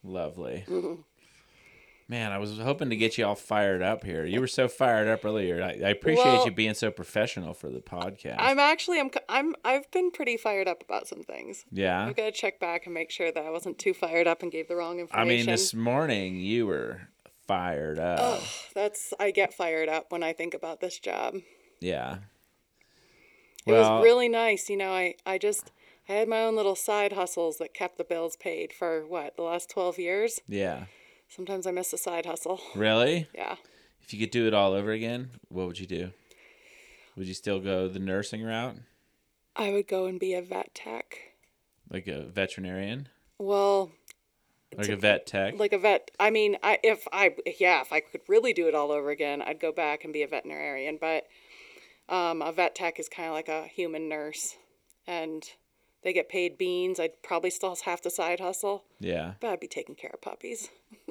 [0.04, 0.66] Lovely.
[0.68, 1.00] Mm-hmm.
[2.08, 4.24] Man, I was hoping to get you all fired up here.
[4.24, 5.60] You were so fired up earlier.
[5.60, 8.36] I, I appreciate Well- you being so professional for the podcast.
[8.38, 11.64] I'm actually I'm I'm I've been pretty fired up about some things.
[11.72, 12.06] yeah.
[12.06, 14.52] I've got to check back and make sure that I wasn't too fired up and
[14.52, 15.28] gave the wrong information.
[15.28, 17.08] I mean, this morning you were
[17.48, 18.40] fired up.
[18.74, 21.34] That's I get fired up when I think about this job.
[21.80, 22.18] Yeah.
[23.66, 24.92] It was really nice, you know.
[24.92, 25.72] I I just
[26.08, 29.42] I had my own little side hustles that kept the bills paid for what the
[29.42, 30.38] last twelve years.
[30.46, 30.84] Yeah.
[31.28, 32.60] Sometimes I miss a side hustle.
[32.74, 33.28] Really?
[33.34, 33.56] Yeah.
[34.02, 36.10] If you could do it all over again, what would you do?
[37.16, 38.76] Would you still go the nursing route,
[39.56, 41.18] I would go and be a vet tech.
[41.90, 43.08] like a veterinarian,
[43.38, 43.90] Well,
[44.76, 45.58] like a vet tech?
[45.58, 46.10] like a vet.
[46.20, 49.40] I mean, I if I yeah, if I could really do it all over again,
[49.42, 50.98] I'd go back and be a veterinarian.
[51.00, 51.24] But
[52.08, 54.56] um, a vet tech is kind of like a human nurse,
[55.06, 55.42] and
[56.02, 57.00] they get paid beans.
[57.00, 59.32] I'd probably still have to side hustle, yeah.
[59.40, 60.68] but I'd be taking care of puppies.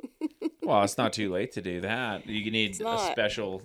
[0.66, 2.26] Well, it's not too late to do that.
[2.28, 3.61] You need a special.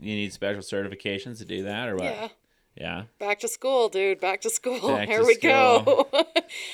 [0.00, 2.04] You need special certifications to do that, or what?
[2.04, 2.28] Yeah,
[2.76, 3.02] Yeah.
[3.18, 4.20] back to school, dude.
[4.20, 4.88] Back to school.
[4.88, 6.06] Back Here to we go.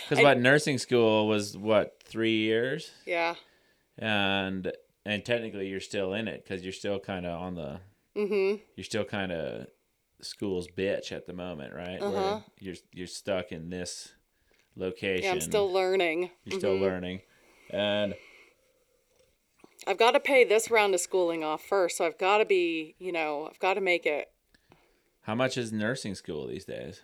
[0.09, 3.35] Because what nursing school was what three years, yeah,
[3.99, 4.73] and
[5.07, 7.81] and technically you're still in it because you're still kind of on the.
[8.17, 8.57] mm-hmm.
[8.77, 9.67] You're still kind of
[10.23, 12.01] school's bitch at the moment, right?
[12.01, 12.13] Uh-huh.
[12.13, 14.13] Where you're you're stuck in this
[14.77, 15.25] location.
[15.25, 16.31] Yeah, I'm still learning.
[16.45, 17.21] You're still learning,
[17.71, 18.15] and
[19.87, 22.95] I've got to pay this round of schooling off first, so I've got to be,
[22.99, 24.29] you know, I've got to make it.
[25.23, 27.01] how much is nursing school these days?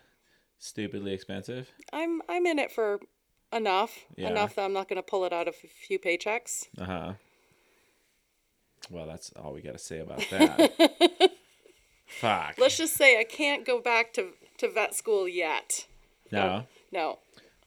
[0.59, 1.71] Stupidly expensive.
[1.93, 2.99] I'm I'm in it for
[3.53, 4.29] enough, Yeah.
[4.29, 6.67] enough that I'm not going to pull it out of a few paychecks.
[6.77, 7.13] Uh huh.
[8.89, 11.31] Well, that's all we got to say about that.
[12.07, 12.55] Fuck.
[12.57, 15.85] Let's just say I can't go back to to vet school yet.
[16.31, 16.63] no.
[16.91, 17.19] No,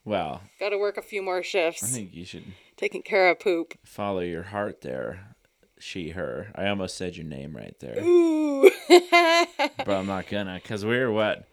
[0.05, 1.83] Well, got to work a few more shifts.
[1.85, 2.45] I think you should
[2.81, 3.75] taking care of poop.
[3.85, 5.35] follow your heart there.
[5.79, 6.51] She, her.
[6.55, 8.71] I almost said your name right there, Ooh.
[8.89, 11.47] but I'm not gonna because we're what?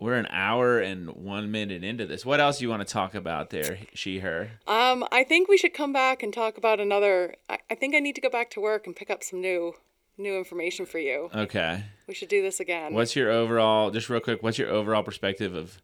[0.00, 2.24] We're an hour and one minute into this.
[2.24, 3.80] What else you want to talk about there?
[3.94, 4.52] She, her.
[4.68, 7.34] um, I think we should come back and talk about another.
[7.50, 9.74] I, I think I need to go back to work and pick up some new
[10.16, 11.30] new information for you.
[11.34, 11.84] Okay.
[12.06, 12.94] We should do this again.
[12.94, 13.90] What's your overall?
[13.90, 14.42] Just real quick.
[14.42, 15.82] What's your overall perspective of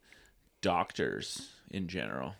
[0.62, 2.34] doctors in general?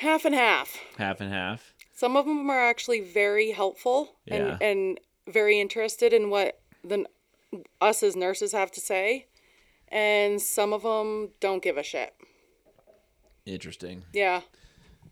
[0.00, 0.78] Half and half.
[0.98, 1.74] Half and half.
[1.94, 4.58] Some of them are actually very helpful and, Yeah.
[4.66, 7.04] and very interested in what the
[7.80, 9.26] us as nurses have to say,
[9.88, 12.14] and some of them don't give a shit.
[13.44, 14.04] Interesting.
[14.12, 14.40] Yeah,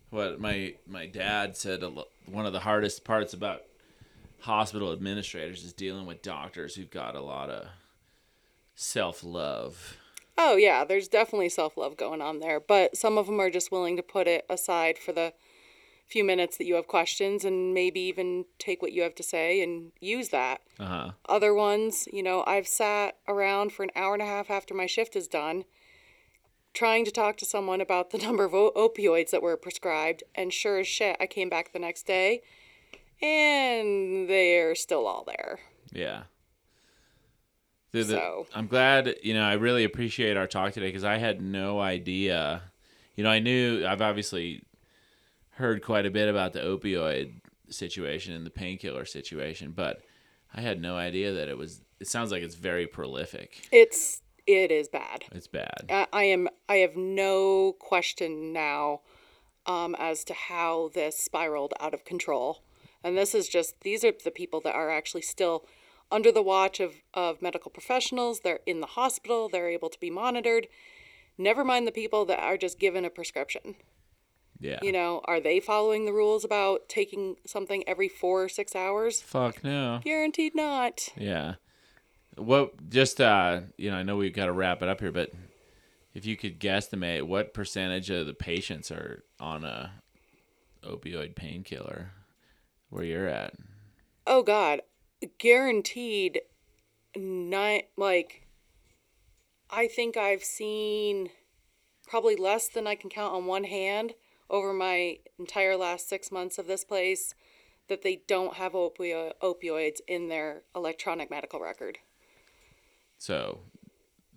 [0.09, 3.63] what my my dad said lo- one of the hardest parts about
[4.39, 7.67] hospital administrators is dealing with doctors who've got a lot of
[8.75, 9.97] self-love
[10.41, 13.97] Oh yeah, there's definitely self-love going on there, but some of them are just willing
[13.97, 15.33] to put it aside for the
[16.07, 19.61] few minutes that you have questions and maybe even take what you have to say
[19.61, 20.61] and use that.
[20.79, 24.73] uh-huh Other ones, you know, I've sat around for an hour and a half after
[24.73, 25.65] my shift is done
[26.73, 30.79] trying to talk to someone about the number of opioids that were prescribed and sure
[30.79, 32.41] as shit I came back the next day
[33.21, 35.59] and they're still all there.
[35.91, 36.23] yeah
[37.91, 41.41] The- So- i'm glad you know i really appreciate our talk today because i had
[41.41, 42.61] no idea
[43.15, 44.63] you know i knew i've obviously
[45.51, 50.01] heard quite a bit about the opioid situation and the painkiller situation but
[50.53, 54.71] i had no idea that it was it sounds like it's very prolific It's it
[54.71, 55.25] is bad.
[55.31, 59.01] it's bad I I am I have no question now
[59.67, 62.63] um, as to how this spiraled out of control.
[63.03, 65.65] And this is just these are the people that are actually still
[66.11, 68.41] under the watch of, of medical professionals.
[68.41, 70.67] They're in the hospital, they're able to be monitored.
[71.37, 73.75] Never mind the people that are just given a prescription.
[74.59, 78.75] yeah You know, are they following the rules about taking something every four or six
[78.75, 79.21] hours?
[79.21, 81.09] fuck no Guaranteed not.
[81.15, 81.55] Yeah.
[82.35, 85.31] What just uh you know, I know we've got to wrap it up here, but
[86.13, 89.91] if you could guesstimate what percentage of the patients are on a
[90.83, 92.11] opioid painkiller
[92.89, 93.53] where you're at.
[94.25, 94.81] oh god
[95.37, 96.41] guaranteed
[97.15, 98.47] not like
[99.69, 101.29] i think i've seen
[102.07, 104.13] probably less than i can count on one hand
[104.49, 107.33] over my entire last six months of this place
[107.87, 111.97] that they don't have opio- opioids in their electronic medical record
[113.17, 113.59] So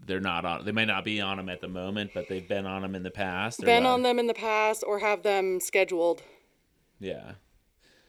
[0.05, 2.67] they're not on they may not be on them at the moment, but they've been
[2.67, 3.61] on them in the past.
[3.61, 3.91] been what?
[3.91, 6.23] on them in the past or have them scheduled
[6.99, 7.33] Yeah.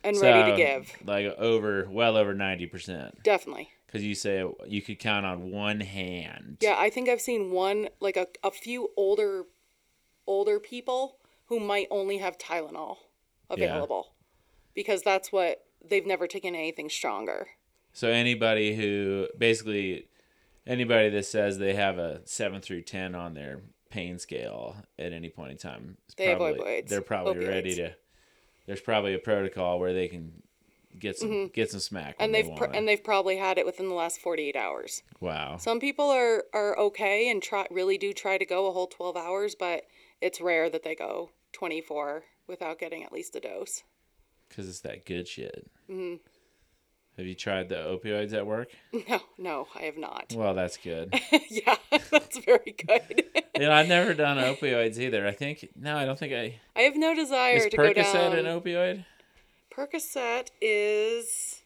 [0.03, 4.99] And ready to give Like over well over 90% definitely cuz you say you could
[4.99, 6.57] count on one hand.
[6.61, 9.45] Yeah, I think I've seen one like a, a few older
[10.25, 12.97] older people who might only have Tylenol
[13.49, 14.13] available
[14.73, 17.47] because that's what they've never taken anything stronger.
[17.91, 20.07] So anybody who basically
[20.65, 25.29] anybody that says they have a seven through ten on their pain scale at any
[25.29, 26.87] point in time, They have probably, opioids.
[26.87, 27.93] they're probably ready to
[28.65, 30.43] there's probably a protocol where they can
[30.97, 32.15] get some get some smack.
[32.15, 32.23] Mm-hmm.
[32.23, 35.03] and they they've pr- and they've probably had it within the last 48 hours.
[35.19, 35.57] wow.
[35.57, 39.17] Some people are are okay and try really do try to go a whole 12
[39.17, 39.83] hours, but
[40.21, 43.83] it's rare that they go 24 without getting at least a dose.
[44.47, 45.69] Because it's that good shit.
[45.89, 46.15] Mm-hmm.
[47.17, 48.69] Have you tried the opioids at work?
[49.09, 50.33] No, no, I have not.
[50.35, 51.13] Well, that's good.
[51.49, 51.75] yeah,
[52.11, 53.23] that's very good.
[53.55, 55.27] you know, I've never done opioids either.
[55.27, 56.59] I think no, I don't think I.
[56.75, 58.33] I have no desire Is to go Percocet down.
[58.37, 59.05] an opioid?
[59.75, 61.61] Percocet is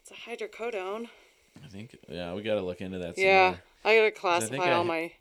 [0.00, 1.08] it's a hydrocodone.
[1.64, 3.16] I think yeah, we got to look into that.
[3.18, 3.92] Yeah, more.
[3.92, 5.12] I gotta classify I- all my.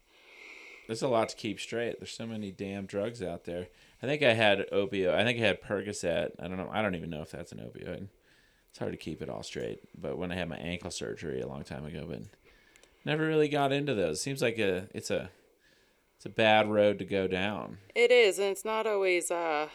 [0.88, 2.00] There's a lot to keep straight.
[2.00, 3.68] There's so many damn drugs out there.
[4.04, 5.16] I think I had opioid.
[5.16, 6.32] I think I had Percocet.
[6.40, 6.70] I don't know.
[6.72, 8.08] I don't even know if that's an opioid.
[8.76, 9.80] It's hard to keep it all straight.
[9.98, 12.24] But when I had my ankle surgery a long time ago, but
[13.06, 14.20] never really got into those.
[14.20, 15.30] Seems like a it's a
[16.18, 17.78] it's a bad road to go down.
[17.96, 19.32] It is, and it's not always.
[19.32, 19.70] uh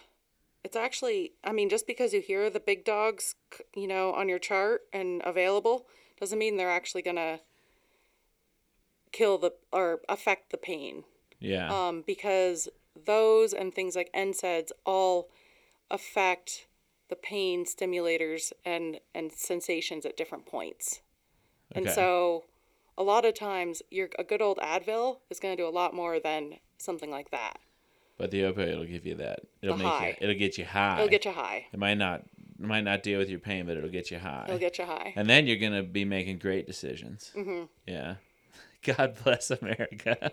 [0.62, 3.36] It's actually, I mean, just because you hear the big dogs,
[3.74, 5.86] you know, on your chart and available,
[6.20, 7.40] doesn't mean they're actually gonna
[9.12, 11.04] kill the or affect the pain.
[11.38, 11.72] Yeah.
[11.72, 12.68] um, because
[13.06, 15.30] those and things like NSAIDs all
[15.90, 16.66] affect
[17.10, 21.00] the pain stimulators and and sensations at different points.
[21.72, 21.94] And Okay.
[21.94, 22.44] so
[22.98, 25.94] a lot of times your a good old Advil is going to do a lot
[25.94, 27.58] more than something like that.
[28.18, 29.40] but the opioid will give you that.
[29.62, 30.08] It'll The make high.
[30.08, 30.14] you.
[30.20, 30.96] It'll get you high.
[30.98, 31.66] It'll get you high.
[31.72, 32.20] It might not.
[32.58, 34.44] It might not deal with your pain, but it'll get you high.
[34.46, 35.12] It'll get you high.
[35.16, 37.32] and then you're gonna be making great decisions.
[37.34, 37.64] Mm-hmm.
[37.86, 38.16] Yeah.
[38.82, 40.30] God bless America.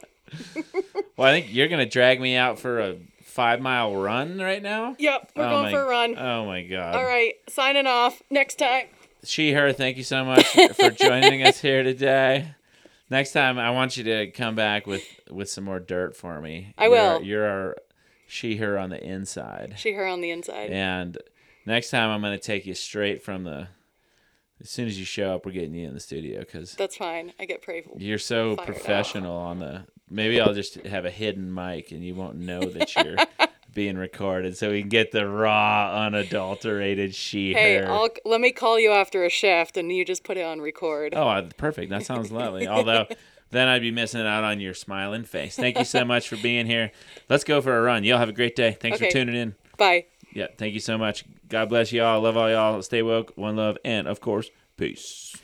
[1.18, 2.98] well, I think you're gonna drag me out for a
[3.38, 4.96] five mile run right now.
[4.98, 6.18] Yep, we're Oh going my- for a run.
[6.18, 6.96] Oh my God.
[6.96, 8.20] All right, signing off.
[8.32, 8.88] Next time.
[9.24, 9.72] She, her.
[9.74, 12.56] Thank you so much for joining us here today.
[13.12, 16.74] Next time, I want you to come back with with some more dirt for me.
[16.80, 17.22] I You're- will.
[17.22, 17.76] You're our
[18.28, 19.76] she, her on the inside.
[19.78, 20.72] She, her on the inside.
[20.72, 21.18] And
[21.66, 23.68] next time, I'm going to take you straight from the.
[24.62, 27.34] As soon as you show up, we're getting you in the studio because That's fine.
[27.40, 27.86] I get prayed.
[27.98, 29.84] you're so professional on the.
[30.10, 33.18] Maybe I'll just have a hidden mic and you won't know that you're
[33.74, 37.84] being recorded, so we can get the raw, unadulterated she Hey.
[37.84, 41.14] I'll let me call you after a shift, and you just put it on record.
[41.14, 41.90] Oh, perfect.
[41.92, 42.68] That sounds lovely.
[42.70, 43.06] Although
[43.52, 45.56] then I'd be missing out on your smiling face.
[45.56, 46.92] Thank you so much for being here.
[47.30, 48.04] Let's go for a run.
[48.04, 48.76] Y'all have a great day.
[48.80, 49.10] Thanks Okay.
[49.10, 49.56] for tuning in.
[49.78, 50.06] Bye.
[50.38, 51.26] Yeah, thank you so much.
[51.50, 52.22] God bless y'all.
[52.22, 52.80] Love all y'all.
[52.84, 53.34] Stay woke.
[53.38, 53.80] One love.
[53.84, 55.36] And of course, peace.